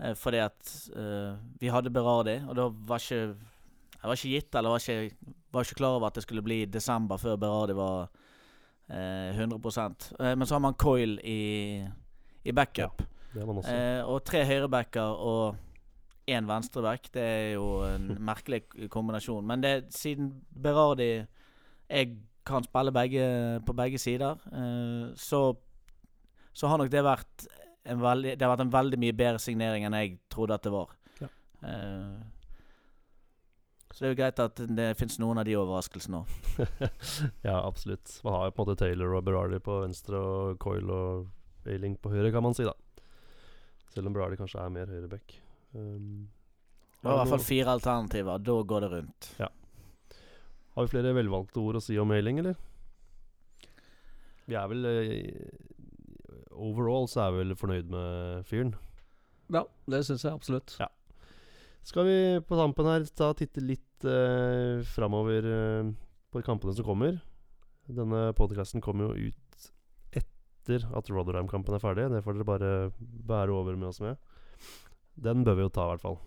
[0.00, 3.36] eh, fordi at eh, vi hadde Berardi, og da var ikke
[3.98, 6.60] Jeg var ikke gitt, eller var ikke, var ikke klar over at det skulle bli
[6.70, 8.10] desember før Berardi var
[8.88, 9.58] eh, 100
[10.20, 11.86] eh, Men så har man Coil i,
[12.44, 13.02] i backup.
[13.34, 13.72] Også.
[13.72, 15.56] Eh, og tre høyrebacker og
[16.28, 17.10] én venstreback.
[17.14, 19.46] Det er jo en merkelig kombinasjon.
[19.46, 21.26] Men det, siden Berardi
[21.88, 23.24] Jeg kan spille begge,
[23.66, 25.54] på begge sider, eh, så,
[26.52, 27.48] så har nok det vært
[27.88, 30.72] en veldig Det har vært en veldig mye bedre signering enn jeg trodde at det
[30.74, 30.92] var.
[31.22, 31.30] Ja.
[31.64, 32.18] Eh,
[33.88, 36.60] så det er jo greit at det fins noen av de overraskelsene òg.
[37.48, 38.12] ja, absolutt.
[38.22, 41.96] Man har jo på en måte Taylor og Berardi på venstre og Coyle og Ailing
[41.98, 42.76] på høyre, kan man si, da.
[43.94, 45.38] Selv om Berardi kanskje er mer høyreback.
[45.76, 46.28] Um,
[47.00, 48.42] Det var i hvert fall fire alternativer.
[48.42, 49.30] Da går det rundt.
[49.38, 52.58] Har vi flere velvalgte ord å si om mailing, eller?
[54.48, 58.72] Vi er vel uh, Overall så er vi vel fornøyd med fyren.
[59.52, 60.74] Ja, det syns jeg absolutt.
[60.80, 60.88] Ja.
[61.86, 65.90] Skal vi på tampen her ta titte litt uh, framover uh,
[66.32, 67.20] på kampene som kommer?
[67.88, 69.68] Denne podkasten kommer jo ut
[70.18, 72.08] etter at Rotherham-kampen er ferdig.
[72.12, 74.18] Det får dere bare bære over med oss med.
[75.22, 76.18] Den bør vi jo ta, i hvert fall.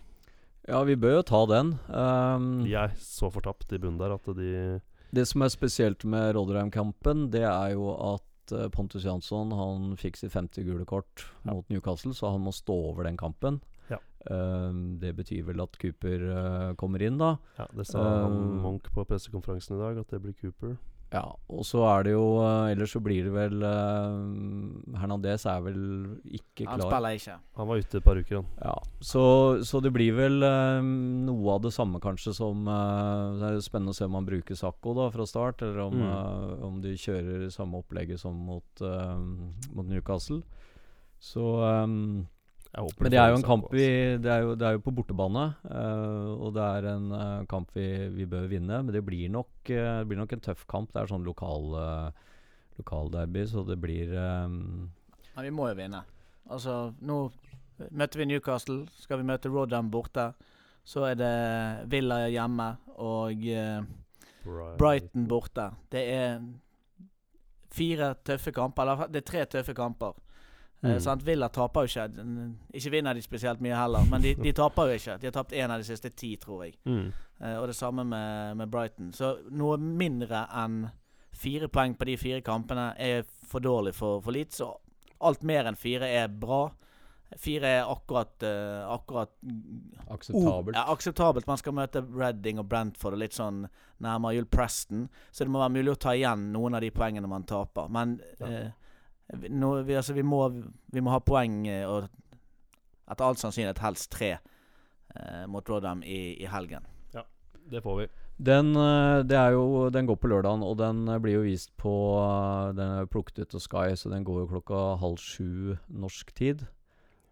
[0.70, 1.72] Ja, vi bør jo ta den.
[1.90, 4.82] Um, De er så fortapt i bunnen der at de
[5.12, 10.20] Det som er spesielt med Rotherham-kampen, det er jo at eh, Pontus Jansson Han fikk
[10.20, 11.54] sitt femte gule kort Ja.
[11.56, 13.62] mot Newcastle, så han må stå over den kampen.
[13.90, 13.98] Ja.
[14.30, 17.34] Um, det betyr vel at Cooper uh, kommer inn, da.
[17.58, 20.78] Ja, det sa um, Monk på pressekonferansen i dag, at det blir Cooper.
[21.12, 25.60] Ja, og så er det jo eh, Ellers så blir det vel uh, Hernandez er
[25.66, 25.82] vel
[26.24, 26.78] ikke klar.
[26.78, 27.36] Han spiller ikke.
[27.60, 28.48] Han var ute et par uker, han.
[28.64, 29.24] Ja, så,
[29.68, 30.80] så det blir vel eh,
[31.28, 34.30] noe av det samme kanskje som uh, Det er jo spennende å se om han
[34.30, 36.08] bruker Sakko da fra start, eller om, Mm.
[36.08, 38.84] uh, om de kjører samme opplegget som mot,
[39.76, 40.40] mot Newcastle.
[41.22, 42.31] Så håper
[42.72, 43.88] Men det er jo en kamp vi.
[44.24, 47.74] Det er jo, det er jo på bortebane, uh, og det er en uh, kamp
[47.76, 48.80] vi, vi bør vinne.
[48.86, 50.94] Men det blir nok, uh, det blir nok en tøff kamp.
[50.94, 52.30] Det er sånn lokal uh,
[52.80, 54.88] lokalderby, så det blir um
[55.36, 56.06] Men vi må jo vinne.
[56.52, 57.26] Altså, nå
[57.90, 58.86] møter vi Newcastle.
[59.00, 60.32] Skal vi møte Rodham borte,
[60.84, 61.36] så er det
[61.92, 63.84] Villa hjemme og eh,
[64.80, 65.70] Brighton borte.
[65.92, 66.42] Det er
[67.72, 68.84] fire tøffe kamper.
[68.84, 70.18] Eller det er tre tøffe kamper.
[70.84, 71.20] Eh, Mm.
[71.26, 72.56] Villa taper jo ikke.
[72.74, 75.20] Ikke vinner de spesielt mye heller, men de, de taper jo ikke.
[75.22, 76.76] De har tapt én av de siste ti, tror jeg.
[76.86, 77.12] Mm.
[77.42, 79.12] Eh, og det samme med, med Brighton.
[79.14, 80.88] Så noe mindre enn
[81.34, 84.62] fire poeng på de fire kampene er for dårlig for, for Leeds.
[84.62, 84.80] Og
[85.22, 86.64] alt mer enn fire er bra.
[87.40, 89.30] Fire er akkurat, uh, akkurat
[90.10, 90.76] akseptabelt.
[90.76, 91.48] ja, akseptabelt.
[91.48, 93.68] Man skal møte Redding og Brentford og litt sånn
[94.04, 95.06] nærmere Jul Preston.
[95.32, 97.88] Så det må være mulig å ta igjen noen av de poengene man taper.
[97.90, 98.48] Men Ja.
[98.48, 98.72] eh,
[99.50, 100.44] nå, vi, altså, vi, må,
[100.92, 102.08] vi må ha poeng, eh, og
[103.12, 104.34] etter all sannsynlighet helst tre,
[105.16, 106.88] eh, mot Rodham i, i helgen.
[107.72, 108.08] Det får vi.
[108.42, 111.72] Den, eh, det er jo, den går på lørdagen, og den eh, blir jo vist
[111.80, 111.94] på
[112.76, 116.66] Den er plukket ut av Sky, så den går jo klokka halv sju norsk tid.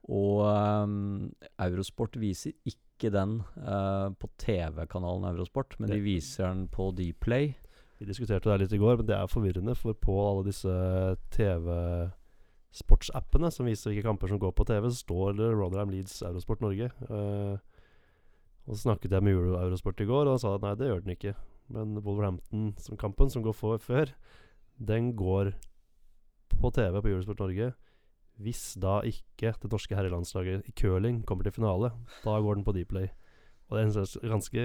[0.10, 1.32] Og um,
[1.62, 7.52] Eurosport viser ikke den uh, på TV-kanalen Eurosport, men de viser den på Dplay.
[8.00, 9.74] Vi diskuterte det litt i går, men det er forvirrende.
[9.76, 10.72] For på alle disse
[11.36, 16.62] TV-sportsappene som viser hvilke kamper som går på TV, så står det Rotherham Leeds Eurosport
[16.64, 16.88] Norge.
[17.12, 17.60] Uh,
[18.70, 20.88] og så snakket jeg med Euro Eurosport i går, og han sa at nei, det
[20.88, 21.34] gjør den ikke.
[21.76, 24.08] Men Wolverhampton-kampen, som går for, før,
[24.80, 25.46] den går
[26.56, 27.68] på TV på Eurosport Norge.
[28.40, 31.92] Hvis da ikke det norske herrelandslaget i curling kommer til finale,
[32.24, 33.08] da går den på Dplay.
[33.68, 34.62] Og det er en ganske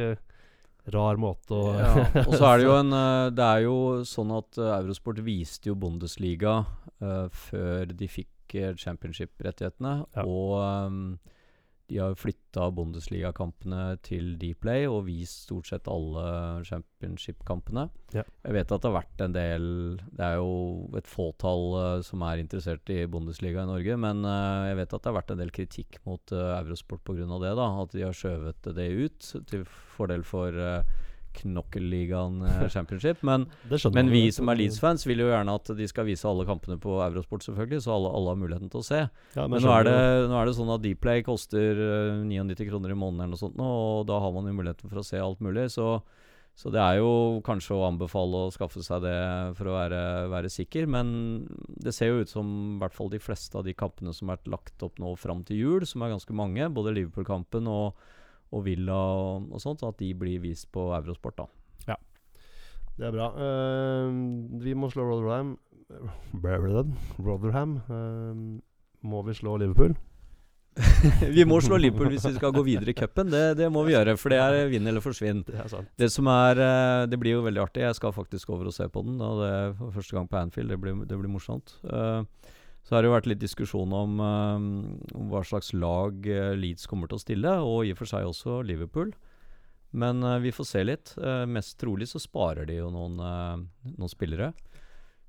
[0.92, 1.92] rar måte å Ja,
[2.26, 3.76] og så er det jo en eh, Det er jo
[4.08, 9.92] sånn at eh, Eurosport viste jo Bundesliga uh, før de fikk championship-rettighetene.
[10.14, 10.22] Ja.
[10.28, 10.98] Og ehm,
[11.90, 16.24] de har flytta Bundesliga-kampene til Dplay og vist stort sett alle
[16.64, 17.88] championship-kampene.
[18.16, 18.24] Ja.
[18.46, 19.66] Jeg vet at det har vært en del
[19.98, 24.64] Det er jo et fåtall uh, som er interessert i Bundesliga i Norge, men uh,
[24.70, 27.26] jeg vet at det har vært en del kritikk mot uh, Eurosport pga.
[27.44, 27.54] det.
[27.60, 29.66] da At de har skjøvet det ut til
[29.96, 31.02] fordel for uh,
[31.34, 33.22] Knokkelligaen eh, Championship.
[33.26, 33.46] Men,
[33.96, 36.98] men vi som er Leeds-fans, vil jo gjerne at de skal vise alle kampene på
[37.04, 39.00] Eurosport, selvfølgelig, så alle, alle har muligheten til å se.
[39.36, 39.96] Ja, Men nå er, det,
[40.30, 43.58] nå er det sånn at Dplay koster eh, 99 kroner i måneden eller noe sånt,
[43.60, 45.68] og da har man jo muligheten for å se alt mulig.
[45.74, 45.88] Så,
[46.54, 49.18] så det er jo kanskje å anbefale å skaffe seg det
[49.58, 50.86] for å være, være sikker.
[50.90, 51.14] Men
[51.82, 54.42] det ser jo ut som i hvert fall de fleste av de kampene som er
[54.52, 58.04] lagt opp nå fram til jul, som er ganske mange, både Liverpool-kampen og,
[58.54, 61.48] og Villa og, og sånt, at de blir vist på Eurosport, da.
[61.92, 61.98] Ja,
[62.96, 63.28] Det er bra.
[63.34, 65.56] Uh, vi må slå Rotherham.
[67.18, 67.78] Rotherham.
[67.90, 68.60] Uh,
[69.04, 69.96] må vi slå Liverpool?
[71.36, 73.30] vi må slå Liverpool hvis vi skal gå videre i cupen.
[73.30, 75.44] Det, det må vi gjøre, for det er vinn eller forsvinn.
[75.46, 75.90] Det er sant.
[76.00, 77.84] Det som er eh, Det blir jo veldig artig.
[77.84, 79.20] Jeg skal faktisk over og se på den.
[79.22, 80.72] Og det er første gang på Anfield.
[80.74, 81.76] Det blir, det blir morsomt.
[81.84, 82.50] Eh,
[82.84, 84.64] så har det jo vært litt diskusjon om, eh,
[85.16, 88.28] om hva slags lag eh, Leeds kommer til å stille, og i og for seg
[88.28, 89.14] også Liverpool.
[89.96, 91.14] Men eh, vi får se litt.
[91.48, 94.52] Mest trolig så sparer de jo noen, noen spillere.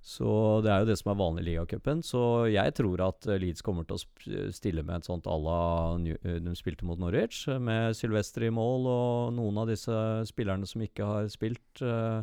[0.06, 2.04] Så det er jo det som er vanlig i ligacupen.
[2.06, 2.20] Så
[2.52, 5.62] jeg tror at Leeds kommer til å stille med et sånt à la
[5.98, 9.96] de spilte mot Norwich, med Sylvester i mål og noen av disse
[10.30, 12.22] spillerne som ikke har spilt eh,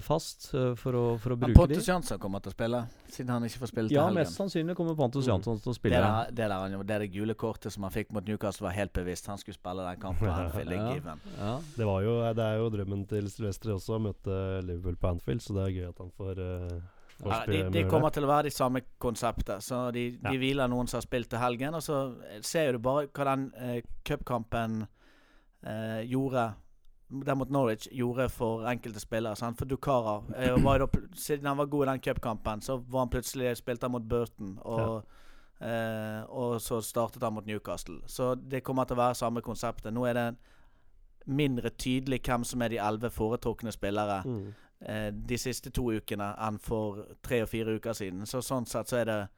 [0.00, 1.54] fast, eh, for å, for å Men dem.
[1.58, 1.86] Pontus.
[1.88, 2.80] Jansson kommer til å spille,
[3.12, 4.14] siden han ikke får spille til Ja, helgen.
[4.22, 5.42] mest sannsynlig kommer Pontus Mm.
[5.42, 6.00] Til å Det spille.
[6.00, 8.92] der, det, der, han- det der gule kortet som han fikk mot Newcastle, var helt
[8.92, 9.26] bevisst.
[9.26, 10.26] Han skulle spille den kampen.
[10.26, 11.16] det er Ja.
[11.38, 11.60] Ja.
[11.76, 15.40] Det, var jo, det er jo drømmen til Sylvester også, å møte Liverpool på Anfield,
[15.42, 16.80] så det er gøy at han får, uh,
[17.24, 19.62] Ja, de, de kommer til å være de samme konseptet.
[19.64, 20.30] Så de, de Ja.
[20.38, 21.74] hviler noen som har spilt til helgen.
[21.74, 24.86] Og så ser du bare hva den eh, cupkampen
[25.64, 26.54] eh, gjorde
[27.08, 29.36] der mot Norwich gjorde for enkelte spillere.
[29.36, 29.58] Sant?
[29.58, 33.56] For Dukara eh, var Siden han var god i den cupkampen, så var han plutselig
[33.56, 34.58] spilte han mot Burton.
[34.64, 35.04] Og,
[35.60, 38.00] eh, og så startet han mot Newcastle.
[38.06, 39.92] Så det kommer til å være samme konseptet.
[39.94, 40.36] Nå er det
[41.26, 44.54] mindre tydelig hvem som er de elleve foretrukne spillere Mm.
[44.80, 48.26] eh, de siste to ukene enn for tre og fire uker siden.
[48.26, 49.28] Så sånn sett så er det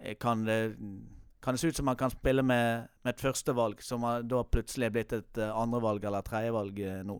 [0.00, 0.76] eh, kan det
[1.40, 4.88] kan det se ut som man kan spille med, med et førstevalg, som da plutselig
[4.88, 7.18] er blitt et uh, andrevalg eller tredjevalg uh, nå.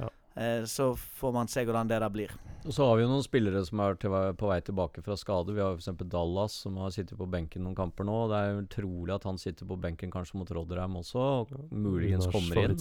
[0.00, 0.08] Ja.
[0.34, 2.34] Eh, så får man se hvordan det der blir.
[2.64, 5.54] Og så har vi jo noen spillere som er til, på vei tilbake fra skade.
[5.54, 6.02] Vi har f.eks.
[6.02, 8.16] Dallas, som har sittet på benken noen kamper nå.
[8.32, 11.28] Det er jo trolig at han sitter på benken kanskje mot Rodderheim også.
[11.44, 12.76] Og muligens kommer inn.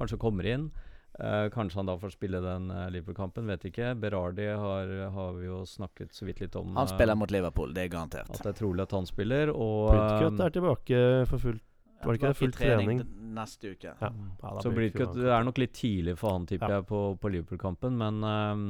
[0.00, 0.70] Kanskje kommer inn.
[1.18, 3.90] Eh, kanskje han da får spille den uh, Liverpool-kampen, vet ikke.
[4.00, 6.70] Berardi har, har vi jo snakket så vidt litt om.
[6.72, 8.30] Han spiller spiller mot Liverpool, det er garantert.
[8.32, 9.52] At det er trolig at han spiller.
[9.52, 11.62] Og Pritcut eh, er tilbake for fullt
[12.02, 12.38] Var det ikke det?
[12.40, 13.02] Full trening?
[13.02, 13.34] trening.
[13.36, 13.92] neste uke.
[13.92, 14.08] Ja.
[14.42, 16.80] Ja, så det er nok litt tidlig for han, tipper Ja.
[16.80, 18.00] jeg, på, på Liverpool-kampen.
[18.00, 18.64] Men, um,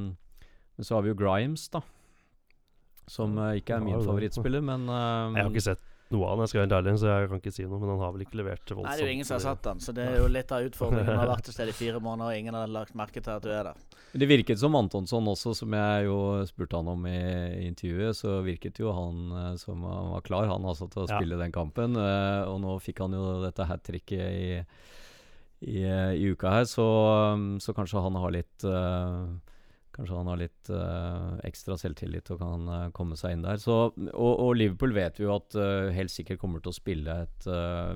[0.83, 1.81] så har vi jo Grimes, da.
[3.07, 6.43] Som eh, ikke er min favorittspiller, men ehm, Jeg har ikke sett noe av han,
[6.45, 7.81] jeg skal være helt ærlig, så jeg kan ikke si noe.
[7.83, 8.87] Men han har vel ikke levert voldsomt.
[8.87, 10.69] Nei, det er jo ingen som har satt den, så det er jo litt av
[10.69, 11.09] utfordringen.
[11.13, 13.43] Han har vært et sted i fire måneder, og ingen har lagt merke til at
[13.47, 13.83] du er der.
[14.13, 17.17] Det virket som Antonsson også, som jeg jo spurte han om i,
[17.63, 18.17] i intervjuet.
[18.19, 21.17] Så virket jo han eh, som han var klar, han altså, til å Ja.
[21.19, 21.97] spille den kampen.
[21.97, 24.61] eh, og nå fikk han jo dette hat tricket i,
[25.63, 26.85] i, eh, i uka her, så,
[27.35, 29.27] um, så kanskje han har litt eh,
[29.93, 33.61] Kanskje han har litt uh, ekstra selvtillit og kan uh, komme seg inn der.
[33.61, 37.23] Så, og, og Liverpool vet vi jo at uh, helt sikkert kommer til å spille
[37.27, 37.49] et,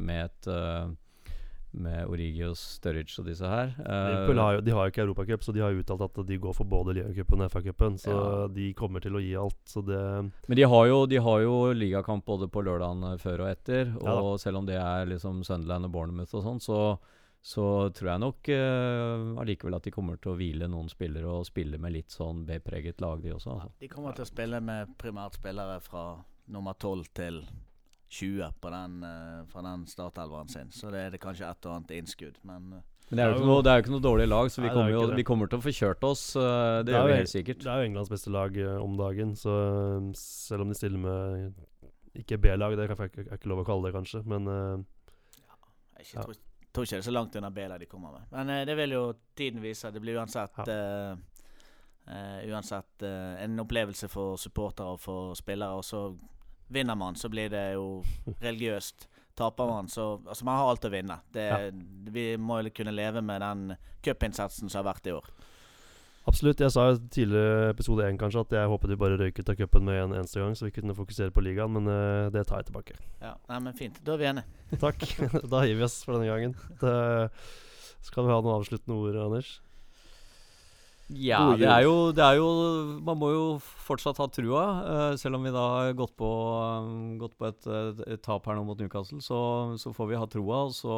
[0.03, 0.53] med et
[1.77, 3.75] med Origi og Sturridge og disse her.
[3.77, 6.55] Liverpool har jo, de har jo ikke Europacup, så de har uttalt at de går
[6.57, 7.99] for både ligacupen og FA-cupen.
[8.01, 8.47] Så Ja.
[8.49, 9.59] de kommer til å gi alt.
[9.69, 10.01] Så det
[10.49, 13.93] Men de har jo, de har jo ligakamp både på lørdagen før og etter.
[13.93, 16.99] Ja Og selv om det er liksom Sunderland og Bournemouth og sånn, så,
[17.47, 18.49] så tror jeg nok
[19.39, 22.99] allikevel at de kommer til å hvile noen spillere og spille med litt sånn B-preget
[23.05, 23.53] lag, de også.
[23.55, 23.71] Altså.
[23.85, 26.03] De kommer til å spille med primært spillere fra
[26.51, 27.39] nummer 12 til
[28.09, 30.69] 20 på den, uh, fra den startelveren sin.
[30.75, 32.85] Så det er det kanskje et og annet innskudd, men uh.
[33.07, 34.67] Men det er jo ikke noe, det er jo ikke noe dårlig lag, så vi,
[34.67, 36.23] Nei, er kommer, jo vi kommer til å få kjørt oss.
[36.35, 37.61] det, Det er gjør vi helt sikkert.
[37.63, 39.53] Det er jo Englands beste lag om dagen, så
[40.19, 41.61] selv om de stiller med
[42.19, 46.17] ikke B-lag, det er ikke, er ikke lov å kalle det, kanskje, men jeg ikke,
[46.17, 46.25] Ja.
[46.27, 46.41] tror,
[46.77, 48.29] tror ikke det er så langt unna B-lag de kommer med.
[48.37, 49.07] Men eh, det vil jo
[49.39, 49.91] tiden vise.
[49.91, 51.17] Det blir uansett eh,
[52.07, 55.75] Uh, Uansett uh, en opplevelse for supportere og for spillere.
[55.75, 56.05] Og så
[56.71, 58.05] vinner man, så blir det jo
[58.47, 59.09] religiøst.
[59.37, 61.19] Taper man, så Altså, man har alt å vinne.
[61.35, 61.49] Det,
[62.15, 63.75] Vi må jo kunne leve med den
[64.07, 65.27] cupinnsatsen som har vært i år.
[66.27, 66.63] Absolutt.
[66.63, 69.59] Jeg sa jo tidligere episode én kanskje at jeg håpet vi bare røyk ut av
[69.59, 72.63] cupen med en eneste gang, så vi kunne fokusere på ligaen, men uh, det tar
[72.63, 72.99] jeg tilbake.
[73.23, 74.01] Ja, nei, men Fint.
[74.07, 74.67] Da er vi enige.
[74.85, 75.07] Takk.
[75.53, 76.59] da gir vi oss for denne gangen.
[76.83, 76.97] Det,
[78.07, 79.57] skal vi ha noen avsluttende ord, Anders?
[81.07, 82.47] Ja, det er, jo, det er jo
[83.07, 84.65] Man må jo fortsatt ha trua.
[84.83, 86.31] Uh, selv om vi da har gått på,
[86.83, 87.69] um, gått på et,
[88.09, 89.39] et, tap her nå mot Newcastle, så,
[89.79, 90.65] så får vi ha troa.
[90.67, 90.97] Og så,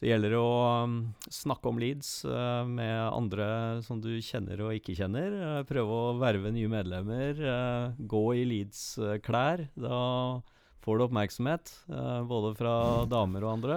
[0.00, 0.92] så gjelder det å um,
[1.28, 3.48] snakke om Leeds eh, med andre
[3.84, 5.34] som du kjenner og ikke kjenner.
[5.36, 7.36] Eh, prøve å verve nye medlemmer.
[7.36, 9.66] eh, gå i Leeds-klær.
[9.76, 9.98] Da
[10.80, 11.74] får du oppmerksomhet,
[12.24, 12.72] både fra
[13.12, 13.76] damer og andre.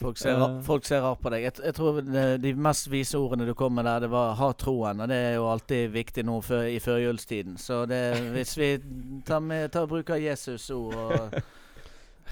[0.00, 1.44] Folk ser, folk ser rart på deg.
[1.50, 4.52] Jeg, jeg tror det, de mest vise ordene du kom med der, det var 'ha
[4.56, 5.04] troen'.
[5.04, 7.60] Og det er jo alltid viktig nå før, i førjulstiden.
[7.60, 8.00] Så det,
[8.32, 8.70] hvis vi
[9.26, 11.42] tar, med, tar bruk av Jesus ord og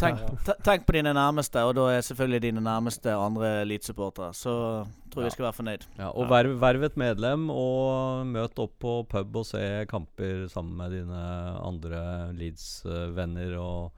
[0.00, 0.22] tenk,
[0.64, 4.32] tenk på dine nærmeste, og da er selvfølgelig dine nærmeste andre elitesupportere.
[4.36, 4.52] Så
[5.12, 5.86] tror jeg vi skal være fornøyd.
[5.98, 10.76] Ja, og verv, verv et medlem, og møt opp på pub og se kamper sammen
[10.76, 11.22] med dine
[11.64, 13.56] andre Leeds-venner.
[13.60, 13.92] og,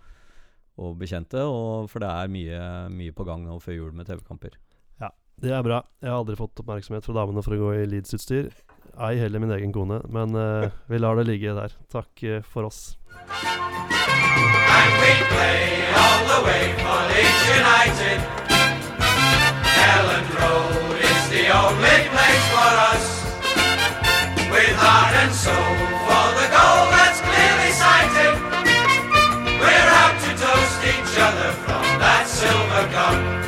[0.79, 1.43] og bekjente.
[1.43, 2.63] Og for det er mye,
[2.95, 4.55] mye på gang nå før jul med TV-kamper.
[5.03, 5.83] Ja, Det er bra.
[6.03, 8.53] Jeg har aldri fått oppmerksomhet fra damene for å gå i Leeds-utstyr.
[8.99, 10.01] Ei heller min egen kone.
[10.09, 11.73] Men uh, vi lar det ligge der.
[11.93, 12.97] Takk uh, for oss.
[14.79, 15.61] And we play
[16.03, 18.19] all the way for Leeds United.
[19.89, 23.05] Elland Road is the only place for us.
[24.53, 25.75] With heart and soul
[26.07, 28.35] for the goal that's clearly sighted.
[29.63, 33.48] We're out to toast each other from that silver cup.